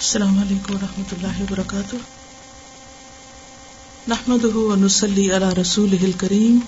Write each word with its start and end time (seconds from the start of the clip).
السلام 0.00 0.38
علیکم 0.38 0.74
و 0.74 0.78
رحمۃ 0.82 1.12
اللہ 1.12 1.42
وبرکاتہ۔ 1.42 1.96
نحمد 4.08 4.44
ونسلی 4.44 5.36
علی 5.36 5.60
رسول 5.60 6.12
کریم 6.12 6.58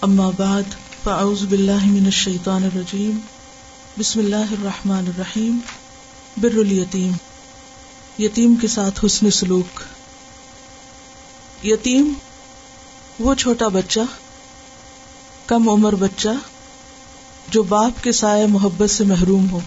اما 0.00 0.30
بعد، 0.36 0.62
فاعوذ 1.04 1.42
باللہ 1.42 1.84
من 1.84 2.04
الشیطان 2.04 2.64
الرجیم۔ 2.64 3.18
بسم 3.98 4.18
اللہ 4.18 4.36
الرحمن 4.36 5.04
الرحیم۔ 5.06 5.58
بر 6.36 6.58
الیتیم۔ 6.58 7.12
یتیم 8.22 8.54
کے 8.54 8.68
ساتھ 8.68 9.04
حسن 9.04 9.30
سلوک۔ 9.30 9.80
یتیم، 11.66 12.12
وہ 13.18 13.34
چھوٹا 13.34 13.68
بچہ، 13.68 14.00
کم 15.46 15.68
عمر 15.68 15.94
بچہ، 15.94 16.28
جو 17.48 17.62
باپ 17.62 18.04
کے 18.04 18.12
سائے 18.12 18.46
محبت 18.46 18.90
سے 18.90 19.04
محروم 19.04 19.50
ہو۔ 19.50 19.60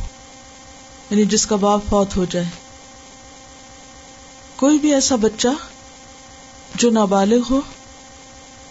یعنی 1.09 1.25
جس 1.25 1.45
کا 1.45 1.55
باپ 1.55 1.81
فوت 1.89 2.17
ہو 2.17 2.25
جائے۔ 2.25 2.45
کوئی 4.55 4.79
بھی 4.79 4.93
ایسا 4.93 5.15
بچہ 5.15 5.47
جو 6.75 6.89
نابالغ 6.89 7.41
ہو، 7.49 7.61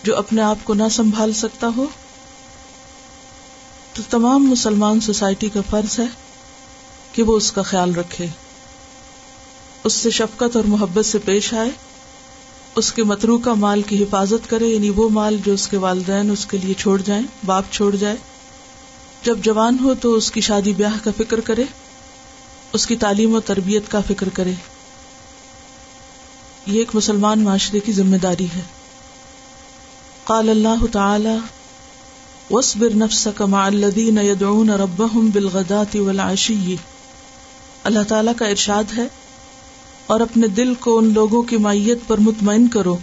جو 0.02 0.16
اپنے 0.16 0.42
آپ 0.42 0.56
کو 0.64 0.74
نہ 0.74 0.82
سنبھال 0.90 1.32
سکتا 1.32 1.68
ہو، 1.76 1.86
تو 3.92 4.02
تمام 4.10 4.46
مسلمان 4.46 5.00
سوسائٹی 5.00 5.48
کا 5.48 5.60
فرض 5.70 6.00
ہے 6.00 6.04
کہ 7.12 7.22
وہ 7.22 7.36
اس 7.36 7.52
کا 7.52 7.62
خیال 7.62 7.94
رکھے۔ 7.94 8.26
اس 9.84 9.92
سے 9.92 10.10
شفقت 10.10 10.56
اور 10.56 10.64
محبت 10.64 11.04
سے 11.04 11.18
پیش 11.18 11.54
آئے، 11.54 11.70
اس 12.76 12.92
کے 12.92 13.02
مترو 13.02 13.38
کا 13.38 13.54
مال 13.54 13.82
کی 13.82 14.02
حفاظت 14.02 14.50
کرے 14.50 14.66
یعنی 14.66 14.90
وہ 14.90 15.08
مال 15.08 15.36
جو 15.44 15.52
اس 15.52 15.68
کے 15.68 15.76
والدین 15.76 16.30
اس 16.30 16.46
کے 16.46 16.58
لیے 16.58 16.74
چھوڑ 16.74 17.02
جائیں، 17.04 17.22
باپ 17.46 17.64
چھوڑ 17.70 17.96
جائے۔ 17.96 18.16
جب 19.22 19.38
جوان 19.38 19.76
ہو 19.80 19.94
تو 19.94 20.14
اس 20.14 20.30
کی 20.30 20.40
شادی 20.40 20.72
بیاہ 20.72 21.04
کا 21.04 21.10
فکر 21.16 21.40
کرے۔ 21.40 21.64
اس 22.72 22.86
کی 22.86 22.96
تعلیم 22.96 23.34
و 23.34 23.40
تربیت 23.40 23.90
کا 23.90 24.00
فکر 24.08 24.28
کرے۔ 24.28 24.52
یہ 26.66 26.78
ایک 26.78 26.94
مسلمان 26.94 27.40
معاشرے 27.40 27.80
کی 27.80 27.92
ذمہ 27.92 28.16
داری 28.16 28.46
ہے۔ 28.56 28.60
قال 30.24 30.48
اللہ 30.48 30.86
تعالی 30.92 31.36
وصبر 32.50 32.90
نفسك 32.94 33.42
مع 33.42 33.66
الذين 33.66 34.18
يدعون 34.18 34.70
ربهم 34.70 35.30
بالغداة 35.30 36.04
والعشي 36.06 36.76
اللہ 37.84 37.98
تعالی 38.08 38.30
کا 38.36 38.46
ارشاد 38.46 38.84
ہے، 38.96 39.06
اور 40.06 40.20
اپنے 40.20 40.46
دل 40.46 40.74
کو 40.74 40.98
ان 40.98 41.12
لوگوں 41.14 41.42
کی 41.42 41.56
مائیت 41.56 41.98
پر 42.06 42.18
مطمئن 42.18 42.68
کرو، 42.68 42.96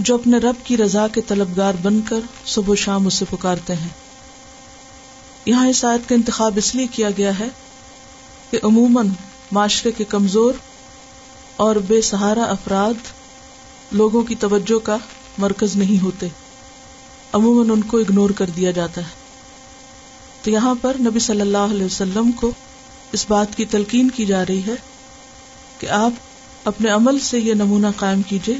جو 0.00 0.14
اپنے 0.14 0.38
رب 0.38 0.54
کی 0.64 0.76
رضا 0.76 1.08
کے 1.08 1.20
طلبگار 1.20 1.74
بن 1.82 2.00
کر 2.00 2.20
صبح 2.46 2.72
و 2.72 2.74
شام 2.74 3.06
اسے 3.06 3.24
پکارتے 3.30 3.74
ہیں۔ 3.74 3.88
یہاں 5.46 5.68
اس 5.68 5.84
آیت 5.84 6.08
کا 6.08 6.14
انتخاب 6.14 6.52
اس 6.56 6.74
لیے 6.74 6.86
کیا 6.86 7.10
گیا 7.10 7.38
ہے 7.38 7.48
کہ 8.50 8.58
عموماً 8.62 9.08
معاشرے 9.52 9.92
کے 9.92 10.04
کمزور 10.04 10.54
اور 11.56 11.76
بے 11.76 12.02
سہارا 12.02 12.42
افراد 12.42 12.94
لوگوں 13.92 14.22
کی 14.22 14.34
توجہ 14.34 14.78
کا 14.78 14.96
مرکز 15.38 15.76
نہیں 15.76 16.02
ہوتے۔ 16.02 16.28
عموماً 17.32 17.70
ان 17.70 17.82
کو 17.82 17.98
اگنور 17.98 18.30
کر 18.30 18.46
دیا 18.46 18.70
جاتا 18.70 19.00
ہے۔ 19.00 19.28
تو 20.42 20.50
یہاں 20.50 20.74
پر 20.80 20.96
نبی 21.00 21.18
صلی 21.18 21.40
اللہ 21.40 21.58
علیہ 21.58 21.86
وسلم 21.86 22.32
کو 22.32 22.50
اس 23.12 23.26
بات 23.28 23.56
کی 23.56 23.64
تلقین 23.64 24.10
کی 24.10 24.26
جا 24.26 24.46
رہی 24.46 24.62
ہے 24.66 24.74
کہ 25.78 25.86
آپ 25.86 26.12
اپنے 26.64 26.90
عمل 26.90 27.18
سے 27.18 27.40
یہ 27.40 27.54
نمونہ 27.54 27.86
قائم 27.96 28.22
کیجیے 28.22 28.56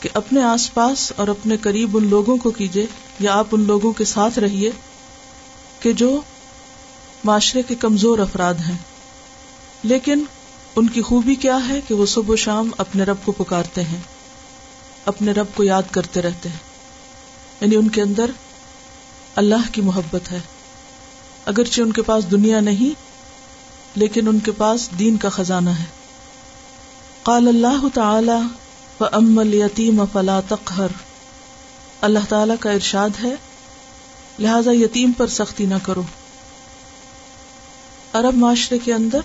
کہ 0.00 0.08
اپنے 0.14 0.42
آس 0.42 0.74
پاس 0.74 1.12
اور 1.16 1.28
اپنے 1.28 1.56
قریب 1.56 1.96
ان 1.96 2.06
لوگوں 2.06 2.36
کو 2.36 2.50
کیجیے 2.50 2.86
یا 3.20 3.34
آپ 3.34 3.46
ان 3.52 3.60
لوگوں 3.60 3.92
کے 3.92 4.04
ساتھ 4.04 4.38
رہیے 4.38 4.70
کہ 5.80 5.92
جو 5.92 6.20
معاشرے 7.26 7.62
کے 7.62 7.74
کمزور 7.74 8.18
افراد 8.18 8.54
ہیں۔ 8.54 8.78
لیکن 9.82 10.24
ان 10.76 10.88
کی 10.88 11.02
خوبی 11.02 11.34
کیا 11.34 11.58
ہے 11.68 11.80
کہ 11.88 11.94
وہ 11.94 12.06
صبح 12.06 12.32
و 12.32 12.36
شام 12.36 12.70
اپنے 12.78 13.02
رب 13.02 13.16
کو 13.24 13.32
پکارتے 13.32 13.82
ہیں، 13.82 14.00
اپنے 15.04 15.32
رب 15.32 15.46
کو 15.54 15.64
یاد 15.64 15.82
کرتے 15.90 16.22
رہتے 16.22 16.48
ہیں۔ 16.48 16.56
یعنی 17.60 17.76
ان 17.76 17.88
کے 17.88 18.02
اندر 18.02 18.30
اللہ 19.34 19.72
کی 19.72 19.80
محبت 19.80 20.32
ہے۔ 20.32 20.40
اگرچہ 21.44 21.80
ان 21.80 21.92
کے 21.92 22.02
پاس 22.02 22.30
دنیا 22.30 22.60
نہیں، 22.60 23.00
لیکن 23.94 24.28
ان 24.28 24.40
کے 24.40 24.52
پاس 24.52 24.88
دین 24.98 25.16
کا 25.16 25.28
خزانہ 25.28 25.70
ہے۔ 25.70 25.84
قال 27.22 27.48
اللہ 27.48 27.88
تعالی 27.94 28.46
و 29.00 29.04
ام 29.12 29.40
یتیم 29.52 30.02
فلا 30.12 30.40
تقہر 30.48 30.86
اللہ 32.00 32.18
تعالی 32.28 32.54
کا 32.60 32.70
ارشاد 32.70 33.10
ہے، 33.22 33.34
لہذا 34.38 34.72
یتیم 34.72 35.12
پر 35.12 35.26
سختی 35.26 35.66
نہ 35.66 35.74
کرو۔ 35.82 36.02
عرب 38.18 38.34
معاشرے 38.34 38.78
کے 38.78 38.94
اندر 38.94 39.20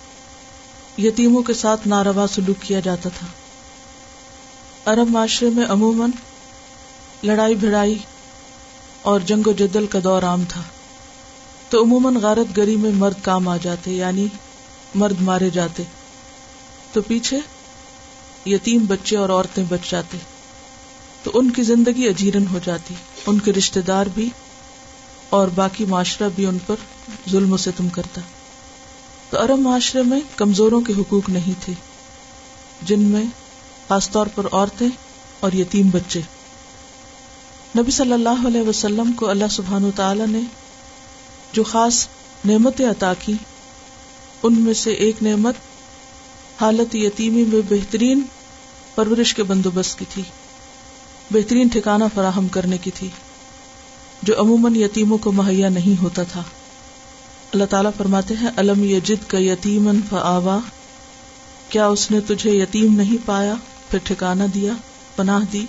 یتیموں 0.98 1.44
کے 1.44 1.54
ساتھ 1.54 1.88
ناروا 1.88 2.26
سلوک 2.28 2.62
کیا 2.62 2.80
جاتا 2.80 3.10
تھا۔ 3.10 3.28
عرب 4.92 5.10
معاشرے 5.10 5.50
میں 5.50 5.66
عموماً 5.66 6.10
لڑائی 7.24 7.56
بھڑائی 7.56 7.98
اور 9.02 9.20
جنگ 9.20 9.48
و 9.48 9.52
جدل 9.52 9.88
کا 9.88 10.00
دور 10.04 10.24
عام 10.24 10.44
تھا۔ 10.50 10.62
تو 11.70 11.84
عموماً 11.84 12.16
غارت 12.16 12.58
گری 12.58 12.76
میں 12.76 12.92
مرد 12.92 13.14
کام 13.22 13.48
آ 13.48 13.58
جاتے 13.58 13.92
یعنی 13.92 14.28
مرد 14.96 15.22
مارے 15.22 15.50
جاتے۔ 15.50 15.84
تو 16.94 17.02
پیچھے 17.02 17.40
یتیم 18.46 18.86
بچے 18.86 19.18
اور 19.18 19.30
عورتیں 19.30 19.64
بچ 19.70 19.92
جاتے۔ 19.92 20.18
تو 21.24 21.32
ان 21.34 21.52
کی 21.52 21.64
زندگی 21.64 22.08
اجیرن 22.08 22.46
ہو 22.52 22.60
جاتی، 22.66 22.94
ان 23.26 23.40
کے 23.40 23.54
رشتے 23.54 23.82
دار 23.82 24.06
بھی 24.14 24.30
اور 25.30 25.48
باقی 25.48 25.86
معاشرہ 25.86 26.30
بھی 26.36 26.46
ان 26.46 26.58
پر 26.68 26.76
ظلم 27.30 27.54
و 27.54 27.58
ستم 27.58 27.90
کرتا۔ 27.90 28.22
تو 29.32 29.44
عرب 29.44 29.60
معاشرے 29.60 30.02
میں 30.02 30.20
کمزوروں 30.36 30.82
کے 30.82 30.94
حقوق 30.94 31.30
نہیں 31.30 31.64
تھے، 31.64 31.74
جن 32.82 33.02
میں 33.02 33.24
خاص 33.88 34.10
طور 34.10 34.28
پر 34.36 34.46
عورتیں 34.52 34.88
اور 35.40 35.52
یتیم 35.52 35.90
بچے۔ 35.90 36.22
نبی 37.78 37.92
صلی 37.92 38.14
اللہ 38.14 38.48
علیہ 38.48 38.62
وسلم 38.62 39.12
کو 39.12 39.30
اللہ 39.30 39.52
سبحان 39.52 39.84
و 39.84 39.92
تعالی 39.96 40.24
نے 40.30 40.42
جو 41.54 41.64
خاص 41.64 42.08
نعمتیں 42.46 42.86
عطا 42.88 43.14
کی 43.20 43.34
ان 44.44 44.62
میں 44.62 44.74
سے 44.74 44.92
ایک 44.92 45.24
نعمت 45.24 45.56
حالت 46.62 46.96
یتیمی 46.96 47.44
میں 47.44 47.62
بہترین 47.70 48.22
پرورش 48.96 49.34
کے 49.34 49.44
بندوبست 49.44 50.00
کی 50.00 50.06
تھی، 50.10 50.24
بہترین 51.32 51.68
ٹھکانہ 51.68 52.04
فراہم 52.16 52.48
کرنے 52.48 52.78
کی 52.78 52.92
تھی، 52.92 53.10
جو 54.24 54.42
عموماً 54.42 54.76
یتیموں 54.76 55.18
کو 55.18 55.32
مہیا 55.32 55.70
نہیں 55.70 56.02
ہوتا 56.02 56.24
تھا۔ 56.24 56.44
اللہ 57.54 57.66
تعالیٰ 57.70 57.92
فرماتے 57.98 58.34
ہیں 58.42 58.50
علم 58.58 58.84
یجد 58.84 59.30
کا 59.30 59.38
یتیمن 59.40 60.00
فآوا؟ 60.10 60.58
کیا 61.70 61.88
اس 61.88 62.12
نے 62.12 62.20
تجھے 62.22 62.52
یتیم 62.52 62.94
نہیں 62.94 63.18
پایا؟ 63.26 63.54
پھر 63.90 64.00
ٹھکانا 64.04 64.46
دیا، 64.54 64.74
پناہ 65.16 65.40
دی۔ 65.54 65.66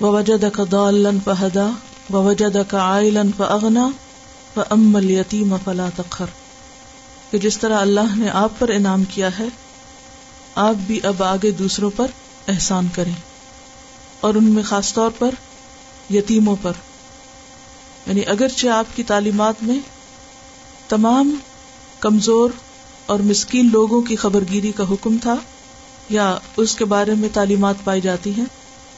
وجد 0.00 0.44
کا 0.52 0.64
دالن 0.72 1.18
فہدا 1.24 1.70
وجد 2.12 2.56
کا 2.68 2.78
آئلن 2.82 3.30
فغنا 3.36 3.88
فم 4.54 4.96
یتیم 5.10 5.54
فلا 5.64 5.88
تخر 5.96 6.26
کہ 7.30 7.38
جس 7.38 7.58
طرح 7.58 7.80
اللہ 7.80 8.16
نے 8.16 8.30
آپ 8.30 8.52
پر 8.58 8.68
انعام 8.68 9.04
کیا 9.04 9.38
ہے، 9.38 9.48
آپ 10.54 10.74
بھی 10.86 11.00
اب 11.02 11.22
آگے 11.22 11.50
دوسروں 11.50 11.90
پر 11.96 12.06
احسان 12.48 12.88
کریں۔ 12.94 13.12
اور 14.20 14.34
ان 14.34 14.44
میں 14.44 14.62
خاص 14.62 14.94
طور 14.94 15.10
پر 15.18 15.30
یتیموں 16.10 16.56
پر۔ 16.62 16.72
یعنی 18.06 18.20
اگرچہ 18.26 18.68
آپ 18.68 18.96
کی 18.96 19.02
تعلیمات 19.02 19.54
میں 19.62 19.78
تمام 20.88 21.34
کمزور 22.00 22.50
اور 23.06 23.18
مسکین 23.18 23.68
لوگوں 23.72 24.02
کی 24.02 24.16
خبر 24.16 24.44
گیری 24.52 24.72
کا 24.72 24.84
حکم 24.90 25.16
تھا 25.22 25.34
یا 26.08 26.38
اس 26.56 26.74
کے 26.74 26.84
بارے 26.84 27.14
میں 27.14 27.28
تعلیمات 27.32 27.74
پائی 27.84 28.00
جاتی 28.00 28.32
ہیں۔ 28.38 28.44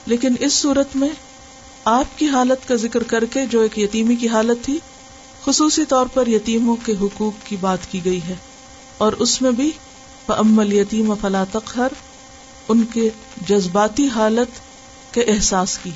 لیکن 0.06 0.34
اس 0.40 0.52
صورت 0.52 0.96
میں 0.96 1.08
آپ 1.84 2.18
کی 2.18 2.26
حالت 2.26 2.68
کا 2.68 2.74
ذکر 2.74 3.02
کر 3.02 3.24
کے 3.24 3.46
جو 3.46 3.60
ایک 3.60 3.78
یتیمی 3.78 4.16
کی 4.16 4.28
حالت 4.28 4.64
تھی، 4.64 4.78
خصوصی 5.44 5.84
طور 5.84 6.06
پر 6.06 6.26
یتیموں 6.26 6.76
کے 6.84 6.94
حقوق 7.00 7.32
کی 7.44 7.56
بات 7.60 7.90
کی 7.90 8.04
گئی 8.04 8.20
ہے۔ 8.28 8.34
اور 8.98 9.12
اس 9.12 9.42
میں 9.42 9.50
بھی 9.50 9.70
امل 10.28 10.72
یتیم 10.72 11.14
فلا 11.20 11.44
تخر 11.52 11.88
ان 12.68 12.82
کے 12.92 13.10
جذباتی 13.48 14.08
حالت 14.14 14.48
کے 15.14 15.20
احساس 15.22 15.78
کی۔ 15.78 15.90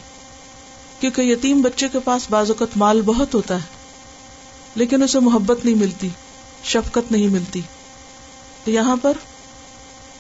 کیونکہ 1.00 1.22
یتیم 1.22 1.62
بچے 1.62 1.88
کے 1.92 1.98
پاس 1.98 2.26
بعض 2.30 2.50
اوقات 2.50 2.76
مال 2.76 3.00
بہت 3.00 3.34
ہوتا 3.34 3.56
ہے۔ 3.56 3.73
لیکن 4.74 5.02
اسے 5.02 5.20
محبت 5.20 5.64
نہیں 5.64 5.74
ملتی، 5.74 6.08
شفقت 6.64 7.12
نہیں 7.12 7.28
ملتی۔ 7.28 7.60
تو 8.64 8.70
یہاں 8.70 8.96
پر 9.02 9.12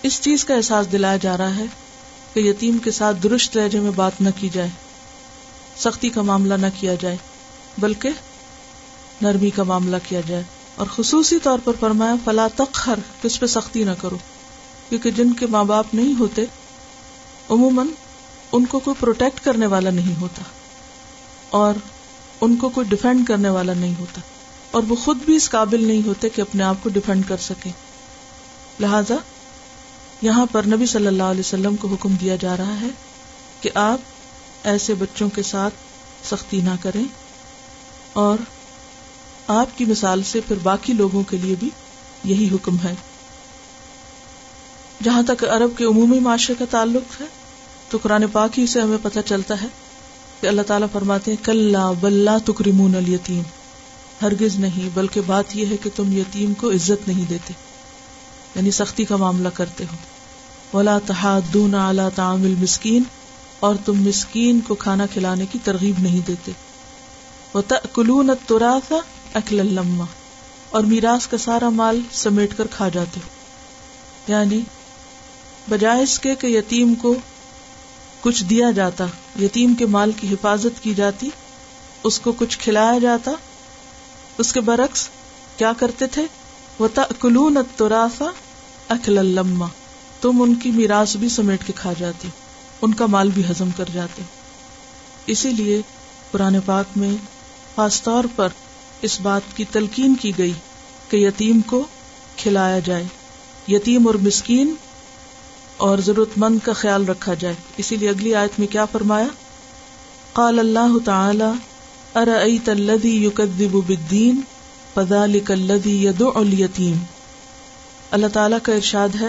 اس 0.02 0.20
چیز 0.20 0.44
کا 0.44 0.54
احساس 0.54 0.92
دلایا 0.92 1.16
جا 1.16 1.36
رہا 1.36 1.56
ہے 1.56 1.64
کہ 2.34 2.40
یتیم 2.40 2.78
کے 2.78 2.90
ساتھ 2.90 3.22
درست 3.22 3.56
لہجے 3.56 3.80
میں 3.80 3.90
بات 3.90 4.20
نہ 4.20 4.28
کی 4.36 4.48
جائے، 4.48 4.68
سختی 5.76 6.08
کا 6.08 6.22
معاملہ 6.22 6.54
نہ 6.54 6.66
کیا 6.80 6.94
جائے، 6.94 7.16
بلکہ 7.78 8.10
نرمی 9.22 9.50
کا 9.50 9.62
معاملہ 9.62 9.96
کیا 10.08 10.20
جائے۔ 10.26 10.42
اور 10.74 10.86
خصوصی 10.96 11.38
طور 11.38 11.58
پر 11.64 11.72
فرمایا، 11.80 12.14
فلا 12.24 12.46
تخر 12.56 12.98
کس 13.22 13.40
پہ 13.40 13.46
سختی 13.46 13.84
نہ 13.84 13.90
کرو۔ 14.00 14.16
کیونکہ 14.88 15.10
جن 15.10 15.32
کے 15.32 15.46
ماں 15.46 15.64
باپ 15.64 15.94
نہیں 15.94 16.14
ہوتے، 16.18 16.44
عموماً 17.50 17.86
ان 18.52 18.64
کو 18.64 18.78
کوئی 18.78 18.94
پروٹیکٹ 19.00 19.44
کرنے 19.44 19.66
والا 19.66 19.90
نہیں 19.90 20.20
ہوتا، 20.20 20.42
اور 21.50 21.74
ان 22.40 22.56
کو 22.56 22.68
کوئی 22.68 22.86
ڈیفینڈ 22.88 23.26
کرنے 23.26 23.48
والا 23.48 23.74
نہیں 23.74 23.94
ہوتا۔ 23.98 24.20
اور 24.74 24.82
وہ 24.88 24.96
خود 24.96 25.18
بھی 25.24 25.36
اس 25.36 25.50
قابل 25.50 25.84
نہیں 25.84 26.06
ہوتے 26.06 26.28
کہ 26.28 26.40
اپنے 26.40 26.62
آپ 26.62 26.74
کو 26.82 26.88
ڈیفینڈ 26.88 27.28
کر 27.28 27.36
سکے 27.36 27.70
لہذا 28.80 29.14
یہاں 30.22 30.46
پر 30.52 30.66
نبی 30.66 30.86
صلی 30.86 31.06
اللہ 31.06 31.22
علیہ 31.22 31.40
وسلم 31.40 31.76
کو 31.76 31.88
حکم 31.88 32.14
دیا 32.14 32.36
جا 32.36 32.56
رہا 32.56 32.80
ہے 32.80 32.88
کہ 33.60 33.70
آپ 33.74 33.98
ایسے 34.64 34.94
بچوں 34.94 35.28
کے 35.28 35.42
ساتھ 35.42 35.74
سختی 36.26 36.60
نہ 36.60 36.70
کریں 36.82 37.04
اور 38.12 38.38
آپ 39.46 39.78
کی 39.78 39.84
مثال 39.84 40.22
سے 40.22 40.40
پھر 40.48 40.56
باقی 40.62 40.92
لوگوں 40.92 41.22
کے 41.22 41.36
لیے 41.36 41.54
بھی 41.58 41.70
یہی 42.24 42.48
حکم 42.52 42.76
ہے۔ 42.84 42.94
جہاں 45.02 45.22
تک 45.22 45.44
عرب 45.44 45.78
کے 45.78 45.84
عمومی 45.84 46.20
معاشرے 46.20 46.56
کا 46.58 46.64
تعلق 46.70 47.20
ہے، 47.20 47.26
تو 47.88 47.98
قرآن 48.02 48.24
پاک 48.32 48.58
ہی 48.58 48.66
سے 48.66 48.80
ہمیں 48.80 48.98
پتہ 49.02 49.18
چلتا 49.26 49.62
ہے 49.62 49.66
کہ 50.40 50.46
اللہ 50.46 50.62
تعالیٰ 50.62 50.88
فرماتے 50.92 51.30
ہیں 51.30 51.44
کل 51.44 51.76
بلّہ 52.00 52.38
تکریمون 52.44 52.94
الیتیم۔ 52.94 53.42
ہرگز 54.22 54.56
نہیں، 54.56 54.88
بلکہ 54.94 55.20
بات 55.26 55.56
یہ 55.56 55.66
ہے 55.66 55.76
کہ 55.76 55.90
تم 55.96 56.12
یتیم 56.12 56.54
کو 56.54 56.70
عزت 56.70 57.08
نہیں 57.08 57.24
دیتے 57.28 57.52
یعنی 58.54 58.70
سختی 58.70 59.04
کا 59.04 59.16
معاملہ 59.16 59.48
کرتے 59.48 59.84
ہو۔ 59.84 59.96
ولا 60.76 60.98
تحادون 61.06 61.74
اعلیٰ 61.74 62.08
تعامل 62.14 62.54
مسکین 62.58 63.02
اور 63.60 63.74
تم 63.84 64.02
مسکین 64.08 64.60
کو 64.60 64.74
کھانا 64.74 65.06
کھلانے 65.06 65.46
کی 65.52 65.58
ترغیب 65.64 65.94
نہیں 65.98 66.20
دیتے۔ 66.26 66.52
وہ 67.54 67.62
تلون 67.68 68.30
تراثا 68.46 68.96
اکل 69.34 69.56
لما، 69.56 70.04
اور 70.70 70.82
میراث 70.82 71.26
کا 71.26 71.38
سارا 71.38 71.68
مال 71.68 72.00
سمیٹ 72.12 72.56
کر 72.56 72.66
کھا 72.70 72.88
جاتے 72.88 73.20
ہو۔ 73.24 73.28
یعنی 74.32 74.60
بجائے 75.70 76.02
اس 76.02 76.18
کے 76.18 76.34
کہ 76.34 76.46
یتیم 76.46 76.94
کو 76.94 77.14
کچھ 78.20 78.44
دیا 78.44 78.70
جاتا، 78.70 79.06
یتیم 79.40 79.74
کے 79.74 79.86
مال 79.86 80.12
کی 80.12 80.34
حفاظت 80.34 80.82
کی 80.82 80.94
جاتی، 80.94 81.30
اس 82.04 82.20
کو 82.20 82.32
کچھ 82.32 82.58
کھلایا 82.58 82.98
جاتا 82.98 83.30
اس 84.38 84.52
کے 84.52 84.60
برعکس 84.60 85.08
کیا 85.56 85.72
کرتے 85.78 86.06
تھے؟ 86.06 86.26
وہ 86.78 86.88
تلون 86.94 87.56
تراسا 87.76 88.24
اکل 88.88 89.12
لما۔ 89.12 89.66
تم 90.20 90.42
ان 90.42 90.54
کی 90.54 90.70
میراث 90.70 91.16
بھی 91.16 91.28
سمیٹ 91.28 91.66
کے 91.66 91.72
کھا 91.76 91.92
جاتی، 91.98 92.28
ان 92.82 92.94
کا 92.94 93.06
مال 93.06 93.28
بھی 93.28 93.42
ہزم 93.50 93.68
کر 93.76 93.84
جاتے۔ 93.92 94.22
اسی 95.26 95.50
لیے 95.50 95.82
پرانے 96.30 96.60
پاک 96.66 96.98
میں 96.98 97.16
خاص 97.76 98.02
طور 98.02 98.24
پر 98.36 98.48
اس 99.02 99.20
بات 99.20 99.56
کی 99.56 99.64
تلقین 99.64 100.14
کی 100.14 100.32
گئی 100.38 100.52
کہ 101.08 101.16
یتیم 101.16 101.60
کو 101.60 101.84
کھلایا 102.36 102.78
جائے، 102.78 103.04
یتیم 103.68 104.06
اور 104.06 104.14
مسکین 104.14 104.74
اور 105.76 105.98
ضرورت 105.98 106.28
مند 106.36 106.58
کا 106.64 106.72
خیال 106.72 107.04
رکھا 107.08 107.34
جائے۔ 107.34 107.54
اسی 107.76 107.96
لیے 107.96 108.08
اگلی 108.08 108.34
آیت 108.34 108.58
میں 108.58 108.66
کیا 108.66 108.84
فرمایا؟ 108.84 109.26
قال 110.32 110.58
اللہ 110.58 110.98
تعالی 111.04 111.44
ارأيت 112.14 112.68
الذي 112.68 113.24
يكذب 113.24 113.76
بالدين 113.86 114.40
فذلك 114.94 115.50
الذي 115.50 116.04
يدعو 116.04 116.30
اليتيم 116.34 116.96
اللہ 118.10 118.26
تعالیٰ 118.26 118.58
کا 118.62 118.72
ارشاد 118.72 119.08
ہے، 119.20 119.28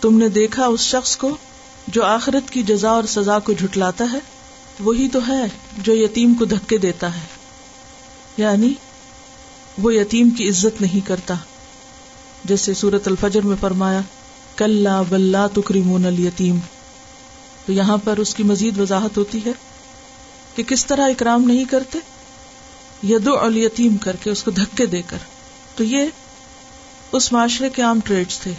تم 0.00 0.18
نے 0.18 0.28
دیکھا 0.28 0.66
اس 0.66 0.80
شخص 0.80 1.16
کو 1.16 1.36
جو 1.86 2.04
آخرت 2.04 2.50
کی 2.50 2.62
جزا 2.62 2.90
اور 2.90 3.04
سزا 3.04 3.38
کو 3.38 3.52
جھٹلاتا 3.52 4.04
ہے؟ 4.12 4.18
وہی 4.80 5.08
تو 5.08 5.18
ہے 5.28 5.44
جو 5.78 5.96
یتیم 5.96 6.34
کو 6.34 6.44
دھکے 6.44 6.78
دیتا 6.78 7.14
ہے۔ 7.14 7.26
یعنی 8.36 8.74
وہ 9.78 9.94
یتیم 9.94 10.30
کی 10.30 10.48
عزت 10.48 10.80
نہیں 10.80 11.06
کرتا۔ 11.06 11.34
جیسے 12.44 12.74
سورت 12.74 13.08
الفجر 13.08 13.40
میں 13.40 13.56
فرمایا 13.60 14.00
کل 14.56 14.86
بلّہ 15.08 15.46
تکریمون 15.54 16.06
الیتیم۔ 16.06 16.58
تو 17.66 17.72
یہاں 17.72 17.96
پر 18.04 18.16
اس 18.16 18.34
کی 18.34 18.42
مزید 18.42 18.78
وضاحت 18.78 19.16
ہوتی 19.16 19.40
ہے 19.46 19.52
کہ 20.54 20.62
کس 20.62 20.86
طرح 20.86 21.08
اکرام 21.08 21.42
نہیں 21.42 21.64
کرتے؟ 21.64 21.98
یدو 23.02 23.38
الیتیم 23.38 23.96
کر 23.96 24.16
کے 24.16 24.30
اس 24.30 24.42
کو 24.42 24.50
دھکے 24.50 24.86
دے 24.86 25.02
کر۔ 25.02 25.16
تو 25.76 25.84
یہ 25.84 26.04
اس 27.12 27.32
معاشرے 27.32 27.70
کے 27.70 27.82
عام 27.82 28.00
ٹریڈس 28.04 28.38
تھے 28.38 28.52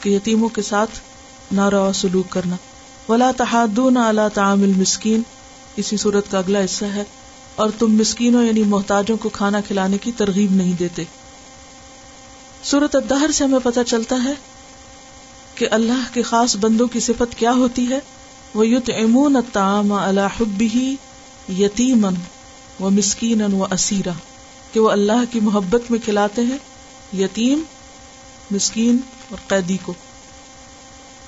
کہ 0.00 0.10
یتیموں 0.10 0.48
کے 0.48 0.62
ساتھ 0.62 0.90
ناروا 1.52 1.92
سلوک 1.92 2.30
کرنا۔ 2.30 2.56
ولا 3.08 3.30
تحادون 3.36 3.96
اعلیٰ 3.96 4.28
تعامل 4.34 4.72
مسکین 4.76 5.22
اسی 5.76 5.96
صورت 5.96 6.30
کا 6.30 6.38
اگلا 6.38 6.60
حصہ 6.60 6.84
ہے۔ 6.84 7.04
اور 7.54 7.70
تم 7.78 7.96
مسکینوں 7.96 8.44
یعنی 8.44 8.62
محتاجوں 8.62 9.16
کو 9.16 9.28
کھانا 9.28 9.60
کھلانے 9.60 9.98
کی 9.98 10.12
ترغیب 10.12 10.52
نہیں 10.52 10.72
دیتے۔ 10.72 11.04
سورت 12.62 12.96
الدہر 12.96 13.30
سے 13.30 13.44
ہمیں 13.44 13.58
پتہ 13.62 13.80
چلتا 13.86 14.16
ہے 14.24 14.32
کہ 15.54 15.66
اللہ 15.70 16.14
کے 16.14 16.22
خاص 16.22 16.56
بندوں 16.56 16.86
کی 16.86 17.00
صفت 17.00 17.38
کیا 17.38 17.52
ہوتی 17.52 17.90
ہے۔ 17.90 17.98
وہ 18.54 18.66
یوت 18.66 18.90
امون 19.02 19.36
تام 19.52 19.92
اللہ 19.92 20.20
حبی 20.40 20.96
یتیمن 21.58 22.14
و 22.80 22.90
مسکین 22.90 23.42
و 23.42 23.64
اسیرا 23.64 24.12
کہ 24.72 24.80
وہ 24.80 24.90
اللہ 24.90 25.24
کی 25.30 25.40
محبت 25.40 25.90
میں 25.90 25.98
کھلاتے 26.04 26.42
ہیں، 26.42 26.58
یتیم، 27.16 27.60
مسکین 28.50 28.96
اور 29.30 29.38
قیدی 29.48 29.76
کو۔ 29.82 29.94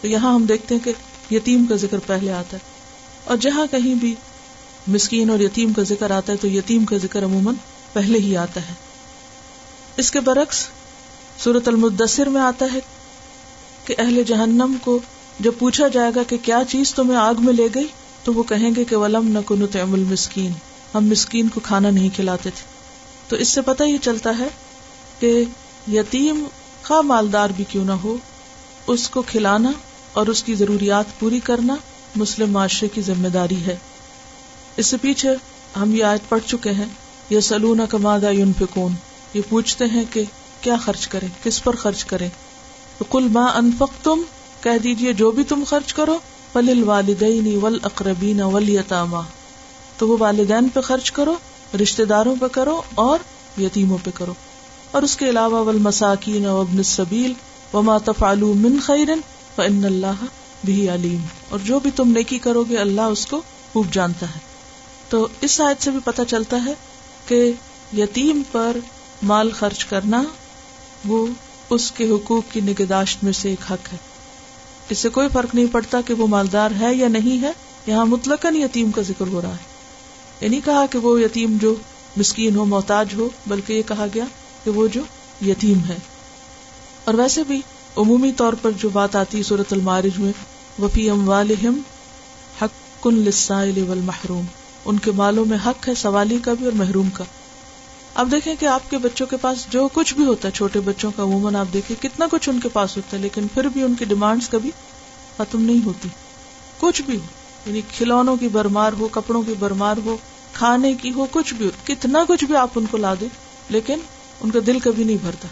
تو 0.00 0.06
یہاں 0.06 0.35
ہم 0.35 0.45
دیکھتے 0.45 0.75
ہیں 0.75 0.85
کہ 0.85 0.93
یتیم 1.35 1.67
کا 1.67 1.77
ذکر 1.77 1.99
پہلے 2.06 2.33
آتا 2.33 2.56
ہے۔ 2.56 2.62
اور 3.25 3.37
جہاں 3.37 3.67
کہیں 3.71 3.95
بھی 3.95 4.15
مسکین 4.87 5.31
اور 5.31 5.41
یتیم 5.41 5.73
کا 5.73 5.83
ذکر 5.83 6.11
آتا 6.11 6.33
ہے، 6.33 6.37
تو 6.37 6.49
یتیم 6.49 6.85
کا 6.85 6.97
ذکر 6.97 7.25
عموماً 7.25 7.55
پہلے 7.93 8.19
ہی 8.19 8.37
آتا 8.37 8.61
ہے۔ 8.61 8.75
اس 9.97 10.11
کے 10.11 10.21
برعکس 10.21 10.69
سورت 11.39 11.69
المدثر 11.69 12.29
میں 12.29 12.41
آتا 12.41 12.67
ہے 12.73 12.79
کہ 13.85 13.94
اہل 13.99 14.23
جہنم 14.23 14.75
کو 14.81 14.99
جب 15.41 15.53
پوچھا 15.59 15.89
جائے 15.89 16.12
گا 16.15 16.23
کہ 16.23 16.37
کیا 16.43 16.62
چیز 16.69 16.94
تمہیں 16.94 17.19
آگ 17.19 17.35
میں 17.39 17.53
لے 17.53 17.69
گئی، 17.75 17.87
تو 18.25 18.33
وہ 18.33 18.43
کہیں 18.43 18.71
گے 18.77 18.85
کہ 18.85 18.97
ولم 18.97 19.29
نہ 19.29 19.39
کنت 19.47 19.77
مسکین 19.77 20.53
ہم 20.94 21.05
مسکین 21.05 21.49
کو 21.49 21.61
کھانا 21.61 21.90
نہیں 21.90 22.08
کھلاتے 22.14 22.50
تھے۔ 22.50 22.62
تو 23.29 23.37
اس 23.37 23.49
سے 23.49 23.61
پتہ 23.61 23.82
یہ 23.82 23.99
چلتا 23.99 24.31
ہے 24.38 24.49
کہ 25.19 25.44
یتیم 25.93 26.44
خواہ 26.85 27.00
مالدار 27.00 27.50
بھی 27.56 27.64
کیوں 27.69 27.85
نہ 27.85 27.93
ہو، 27.93 28.17
اس 28.87 29.11
کو 29.11 29.23
کھلانا 29.23 29.73
اور 30.12 30.26
اس 30.26 30.43
کی 30.43 30.55
ضروریات 30.55 31.20
پوری 31.20 31.40
کرنا 31.40 31.76
مسلم 32.17 32.50
معاشرے 32.50 32.88
کی 32.88 33.02
ذمہ 33.02 33.29
داری 33.29 33.67
ہے۔ 33.67 33.76
اس 34.76 34.87
سے 34.87 34.96
پیچھے 34.96 35.31
ہم 35.81 35.94
یہ 35.94 36.05
آیت 36.05 36.29
پڑھ 36.29 36.43
چکے 36.46 36.70
ہیں 36.70 36.87
یہ 37.31 37.41
سلونا 37.41 37.84
کمادا 37.87 38.31
یون 38.31 38.52
فکون 38.58 38.93
یہ 39.34 39.43
پوچھتے 39.49 39.84
ہیں 39.84 40.05
کہ 40.11 40.25
کیا 40.61 40.76
خرچ 40.76 41.08
کریں، 41.08 41.29
کس 41.43 41.64
پر 41.64 41.76
خرچ 41.76 42.05
کریں۔ 42.05 42.29
تو 42.99 43.05
کل 43.05 43.29
ماں 43.29 43.49
انفق 43.49 44.05
تم 44.05 44.23
کہہ 44.61 44.79
دیجیے 44.79 45.12
جو 45.12 45.31
بھی 45.31 45.44
تم 45.44 45.64
خرچ 45.67 45.94
کرو 45.94 46.19
پل 46.52 46.82
والدین 46.82 47.58
ول 47.62 47.79
اقربین 47.82 48.41
ول 48.41 48.79
تو 49.99 50.09
وہ 50.09 50.17
والدین 50.21 50.69
پہ 50.69 50.81
خرچ 50.81 51.12
کرو 51.12 51.35
رشتے 51.83 52.05
داروں 52.05 52.37
پہ 52.41 52.47
کرو 52.47 52.83
اور 52.95 53.19
یتیموں 53.61 53.99
پہ 54.05 54.11
کرو۔ 54.15 54.35
اور 54.91 55.03
اس 55.03 55.17
کے 55.17 55.31
علاوہ 55.31 55.67
ول 55.67 55.79
مساکین 55.79 56.47
ابن 56.47 56.83
سبیل 56.83 57.33
و 57.73 57.83
ماتف 57.83 58.23
من 58.39 58.81
خیرن 58.83 59.21
و 59.59 59.62
ان 59.62 59.84
اللہ 59.84 60.25
بھی 60.65 60.89
علیم۔ 60.89 61.20
اور 61.49 61.58
جو 61.58 61.79
بھی 61.79 61.91
تم 61.91 62.11
نیکی 62.11 62.39
کرو 62.39 62.65
گے، 62.65 62.77
اللہ 62.77 63.01
اس 63.01 63.27
کو 63.27 63.43
خوب 63.72 63.87
جانتا 63.93 64.27
ہے۔ 64.27 64.41
تو 65.08 65.29
اس 65.41 65.61
آیت 65.61 65.82
سے 65.82 65.91
بھی 65.91 65.99
پتہ 66.05 66.22
چلتا 66.29 66.65
ہے 66.65 66.75
کہ 67.27 67.53
یتیم 67.96 68.43
پر 68.53 68.77
مال 69.22 69.51
خرچ 69.51 69.84
کرنا 69.84 70.22
وہ 71.05 71.27
اس 71.70 71.91
کے 71.91 72.11
حقوق 72.11 72.53
کی 72.53 72.61
نگہداشت 72.61 73.25
میں 73.25 73.32
سے 73.32 73.51
ایک 73.51 73.72
حق 73.72 73.93
ہے۔ 73.93 73.99
اس 74.89 74.99
سے 74.99 75.08
کوئی 75.08 75.29
فرق 75.32 75.55
نہیں 75.55 75.67
پڑتا 75.72 76.01
کہ 76.01 76.15
وہ 76.15 76.27
مالدار 76.27 76.70
ہے 76.81 76.94
یا 76.94 77.08
نہیں 77.08 77.43
ہے، 77.43 77.53
یہاں 77.87 78.06
مطلق 78.06 78.46
یتیم 78.55 78.91
کا 78.91 79.03
ذکر 79.03 79.29
ہو 79.29 79.43
رہا 79.43 79.53
ہے۔ 79.53 79.78
یہ 80.41 80.49
نہیں 80.49 80.61
کہا 80.65 80.87
کہ 80.87 80.99
وہ 80.99 81.21
یتیم 81.21 81.57
جو 81.61 81.75
مسکین 82.17 82.57
ہو، 82.57 82.65
محتاج 82.65 83.09
ہو، 83.15 83.29
بلکہ 83.47 83.73
یہ 83.73 83.83
کہا 83.87 84.07
گیا 84.15 84.25
کہ 84.65 84.71
وہ 84.71 84.89
جو 84.93 85.01
یتیم 85.47 85.85
ہے۔ 85.89 85.97
اور 87.05 87.15
ویسے 87.15 87.45
بھی 87.45 87.61
عمومی 87.97 88.33
طور 88.33 88.53
پر 88.63 88.71
جو 88.71 88.89
بات 88.89 89.17
آتی 89.17 89.43
صورت 89.43 89.73
المارج 89.73 90.19
میں 90.19 90.33
وفی 90.83 91.11
ام 91.11 91.29
والم 91.29 91.81
حق 92.63 93.07
والمحروم۔ 93.07 94.45
ان 94.85 94.99
کے 94.99 95.11
مالوں 95.11 95.45
میں 95.45 95.59
حق 95.67 95.89
ہے 95.89 95.95
سوالی 95.95 96.39
کا 96.43 96.55
بھی 96.55 96.65
اور 96.65 96.73
محروم 96.73 97.11
کا۔ 97.11 97.25
اب 98.15 98.31
دیکھیں 98.33 98.55
کہ 98.61 98.67
آپ 98.67 98.91
کے 98.91 98.99
بچوں 98.99 99.27
کے 99.27 99.37
پاس 99.37 99.67
جو 99.71 99.89
کچھ 99.93 100.15
بھی 100.15 100.25
ہوتا 100.25 100.49
ہے، 100.49 100.53
چھوٹے 100.53 100.81
بچوں 100.81 101.11
کا، 101.17 101.23
عموماً 101.23 101.55
آپ 101.55 101.67
دیکھیں 101.73 102.03
کتنا 102.03 102.27
کچھ 102.31 102.49
ان 102.49 102.61
کے 102.61 102.69
پاس 102.69 102.97
ہوتا 102.97 103.17
ہے، 103.17 103.23
لیکن 103.23 103.47
پھر 103.55 103.65
بھی 103.65 103.83
ان 103.83 103.95
کی 103.95 104.05
ڈیمانڈس 104.05 104.49
کبھی 104.49 104.71
ختم 105.37 105.63
نہیں 105.63 105.85
ہوتی۔ 105.85 106.09
کچھ 106.79 107.03
بھی۔ 107.03 107.17
ہو 107.17 107.38
یعنی 107.67 107.81
کھلونوں 107.81 108.36
کی 108.36 108.48
برمار 108.48 108.93
ہو، 108.93 109.08
کپڑوں 109.08 109.43
کی 109.43 109.55
برمار 109.58 109.96
ہو، 110.05 110.17
کھانے 110.53 110.94
کی 110.94 111.12
ہو، 111.12 111.27
کچھ 111.31 111.55
بھی 111.55 111.67
ہو، 111.67 111.70
کتنا 111.84 112.24
کچھ 112.29 112.44
بھی 112.44 112.56
آپ 112.56 112.70
ان 112.74 112.86
کو 112.91 112.96
لا 112.96 113.15
دیں، 113.20 113.29
لیکن 113.69 113.98
ان 114.41 114.50
کا 114.50 114.58
دل 114.67 114.79
کبھی 114.79 115.05
نہیں 115.05 115.17
بھرتا 115.20 115.48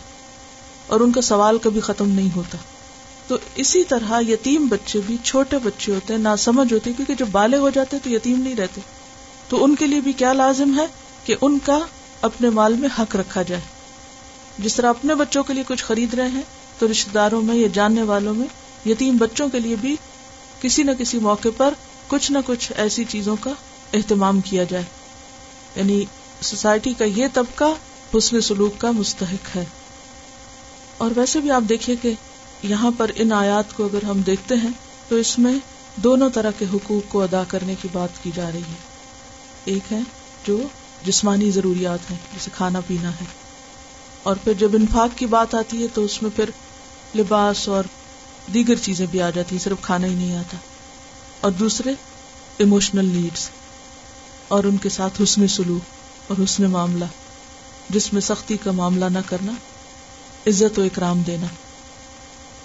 اور 0.86 1.00
ان 1.00 1.12
کا 1.12 1.20
سوال 1.20 1.58
کبھی 1.58 1.80
ختم 1.80 2.08
نہیں 2.08 2.28
ہوتا۔ 2.36 2.58
تو 3.26 3.36
اسی 3.54 3.84
طرح 3.84 4.20
یتیم 4.28 4.66
بچے 4.66 5.00
بھی 5.06 5.16
چھوٹے 5.25 5.58
بچے 5.58 5.92
ہوتے 5.92 6.14
ہیں 6.14 6.20
نہ 6.20 6.36
سمجھ 6.38 6.72
ہوتی 6.72 6.92
کیونکہ 6.92 7.14
جب 7.14 7.26
بالے 7.32 7.56
ہو 7.56 7.70
جاتے 7.70 7.98
تو 8.02 8.10
یتیم 8.10 8.40
نہیں 8.40 8.56
رہتے۔ 8.56 8.80
تو 9.48 9.64
ان 9.64 9.75
کے 9.75 9.86
لیے 9.86 10.00
بھی 10.00 10.12
کیا 10.12 10.32
لازم 10.32 10.78
ہے 10.78 10.86
کہ 11.25 11.34
ان 11.40 11.58
کا 11.64 11.78
اپنے 12.20 12.50
مال 12.50 12.75
میں 12.75 12.88
حق 12.98 13.16
رکھا 13.16 13.42
جائے۔ 13.42 13.62
جس 14.58 14.75
طرح 14.75 14.88
اپنے 14.88 15.14
بچوں 15.14 15.42
کے 15.42 15.52
لیے 15.52 15.62
کچھ 15.66 15.84
خرید 15.84 16.14
رہے 16.14 16.28
ہیں، 16.28 16.42
تو 16.78 16.90
رشتے 16.90 17.10
داروں 17.14 17.42
میں 17.42 17.54
یا 17.54 17.68
جاننے 17.72 18.02
والوں 18.02 18.34
میں 18.34 18.46
یتیم 18.88 19.16
بچوں 19.16 19.48
کے 19.48 19.60
لیے 19.60 19.76
بھی 19.76 19.96
کسی 20.60 20.82
نہ 20.82 20.90
کسی 20.98 21.18
موقع 21.18 21.48
پر 21.56 21.75
کچھ 22.08 22.32
نہ 22.32 22.38
کچھ 22.46 22.72
ایسی 22.76 23.04
چیزوں 23.04 23.36
کا 23.40 23.50
اہتمام 23.94 24.40
کیا 24.40 24.64
جائے۔ 24.64 24.84
یعنی 25.76 26.04
سوسائٹی 26.40 26.94
کا 26.98 27.04
یہ 27.04 27.26
طبقہ 27.32 27.64
حسن 28.18 28.40
سلوک 28.40 28.80
کا 28.80 28.90
مستحق 28.90 29.56
ہے۔ 29.56 29.64
اور 30.98 31.10
ویسے 31.16 31.40
بھی 31.40 31.50
آپ 31.50 31.62
دیکھیے 31.68 31.96
کہ 32.02 32.12
یہاں 32.62 32.90
پر 32.98 33.10
ان 33.14 33.32
آیات 33.32 33.75
کو 33.76 33.84
اگر 33.84 34.04
ہم 34.04 34.20
دیکھتے 34.20 34.54
ہیں 34.54 34.70
تو 35.08 35.16
اس 35.16 35.38
میں 35.38 35.52
دونوں 35.96 36.30
طرح 36.30 36.50
کے 36.58 36.64
حقوق 36.75 37.12
کو 37.12 37.22
ادا 37.22 37.42
کرنے 37.48 37.75
کی 37.82 37.88
بات 37.92 38.08
کی 38.22 38.30
جا 38.34 38.50
رہی 38.52 38.60
ہے۔ 38.60 38.75
ایک 39.64 39.92
ہے 39.92 40.00
جو 40.46 40.60
جسمانی 41.04 41.50
ضروریات 41.50 42.10
ہیں، 42.10 42.18
جیسے 42.32 42.50
کھانا 42.54 42.80
پینا 42.80 43.10
ہے۔ 43.10 43.25
اور 44.22 44.36
پھر 44.44 44.52
جب 44.52 44.68
انفاق 44.75 45.18
کی 45.18 45.26
بات 45.26 45.54
آتی 45.54 45.82
ہے 45.82 45.86
تو 45.94 46.04
اس 46.04 46.22
میں 46.22 46.30
پھر 46.36 46.50
لباس 47.16 47.68
اور 47.68 47.84
دیگر 48.54 48.75
چیزیں 48.75 49.06
بھی 49.10 49.22
آ 49.22 49.30
جاتی 49.30 49.56
ہیں، 49.56 49.64
صرف 49.64 49.76
کھانا 49.82 50.06
ہی 50.06 50.14
نہیں 50.14 50.36
آتا۔ 50.36 50.56
اور 51.40 51.52
دوسرے 51.52 51.95
ایموشنل 52.59 53.05
نیڈس 53.05 53.50
اور 54.49 54.64
ان 54.64 54.76
کے 54.76 54.88
ساتھ 54.88 55.23
حسن 55.23 55.49
سلوک 55.49 55.81
اور 56.26 56.45
حسن 56.45 56.71
معاملہ، 56.71 57.05
جس 57.90 58.12
میں 58.12 58.21
سختی 58.21 58.57
کا 58.57 58.71
معاملہ 58.71 59.05
نہ 59.05 59.19
کرنا، 59.26 59.52
عزت 60.47 60.78
و 60.78 60.83
اکرام 60.83 61.23
دینا۔ 61.23 61.47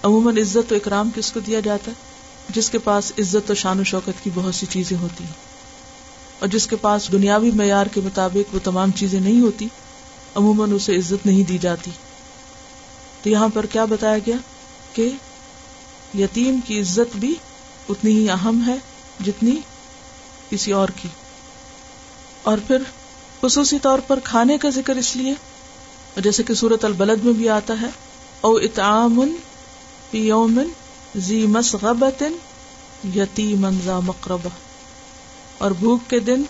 عموماً 0.02 0.38
عزت 0.38 0.72
و 0.72 0.74
اکرام 0.74 1.10
کس 1.14 1.32
کو 1.32 1.40
دیا 1.40 1.60
جاتا 1.60 1.90
ہے؟ 1.90 1.96
جس 2.48 2.70
کے 2.70 2.78
پاس 2.78 3.12
عزت 3.18 3.50
و 3.50 3.54
شان 3.54 3.80
و 3.80 3.84
شوکت 3.84 4.24
کی 4.24 4.30
بہت 4.34 4.54
سی 4.54 4.66
چیزیں 4.70 4.96
ہوتی 4.96 5.24
ہیں۔ 5.24 5.32
اور 6.38 6.48
جس 6.48 6.66
کے 6.66 6.76
پاس 6.76 7.12
دنیاوی 7.12 7.50
معیار 7.50 7.86
کے 7.86 8.00
مطابق 8.04 8.54
وہ 8.54 8.58
تمام 8.64 8.90
چیزیں 8.90 9.20
نہیں 9.20 9.40
ہوتی، 9.40 9.68
عموماً 10.34 10.72
اسے 10.72 10.96
عزت 10.96 11.26
نہیں 11.26 11.42
دی 11.42 11.58
جاتی۔ 11.58 11.90
تو 13.22 13.28
یہاں 13.30 13.48
پر 13.54 13.66
کیا 13.66 13.84
بتایا 13.84 14.18
گیا 14.18 14.36
کہ 14.92 15.10
یتیم 16.18 16.60
کی 16.66 16.80
عزت 16.80 17.16
بھی 17.16 17.34
اتنی 17.92 18.10
ہی 18.10 18.30
اہم 18.30 18.62
ہے 18.66 18.74
جتنی 19.24 19.56
کسی 20.50 20.72
اور 20.72 20.88
کی۔ 20.88 21.08
اور 22.42 22.58
پھر 22.66 22.76
خصوصی 23.42 23.78
طور 23.78 23.98
پر 24.06 24.18
کھانے 24.24 24.58
کا 24.58 24.70
ذکر 24.70 24.96
اس 24.96 25.16
لیے، 25.16 25.34
جیسے 26.16 26.42
کہ 26.42 26.54
سورت 26.54 26.84
البلد 26.84 27.24
میں 27.24 27.32
بھی 27.32 27.48
آتا 27.48 27.74
ہے، 27.80 27.86
او 28.40 28.56
اتعامن 28.56 29.36
یومن 30.12 30.68
زی 31.14 31.46
مسغبت 31.46 32.22
یتیمن 33.14 33.78
ذا 33.84 34.00
مقربہ۔ 34.00 34.48
اور 35.58 35.70
بھوک 35.70 36.00
کے 36.08 36.20
دن 36.20 36.42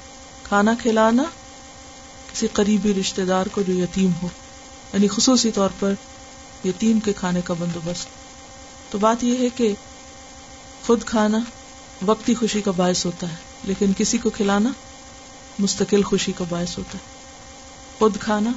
کھانا 0.43 0.75
کھلانا 0.79 1.23
کسی 2.33 2.47
قریبی 2.53 2.95
رشتے 3.01 3.25
دار 3.25 3.47
کو 3.47 3.63
جو 3.63 3.73
یتیم 3.73 4.11
ہو 4.23 4.29
یعنی 4.93 5.09
خصوصی 5.09 5.51
طور 5.51 5.69
پر 5.79 5.93
یتیم 6.65 7.01
کے 7.01 7.13
کھانے 7.13 7.41
کا 7.45 7.55
بندوبست۔ 7.59 8.09
تو 8.93 8.99
بات 8.99 9.25
یہ 9.25 9.39
ہے 9.39 9.49
کہ 9.57 9.75
خود 10.87 11.05
کھانا 11.05 11.39
وقتی 12.07 12.35
خوشی 12.35 12.63
کا 12.63 12.71
باعث 12.71 13.07
ہوتا 13.07 13.31
ہے، 13.31 13.37
لیکن 13.65 13.93
کسی 13.97 14.19
کو 14.19 14.31
کھلانا 14.31 14.71
مستقل 15.59 16.03
خوشی 16.03 16.33
کا 16.33 16.45
باعث 16.49 16.79
ہوتا 16.79 16.99
ہے۔ 16.99 17.13
خود 17.99 18.17
کھانا 18.21 18.51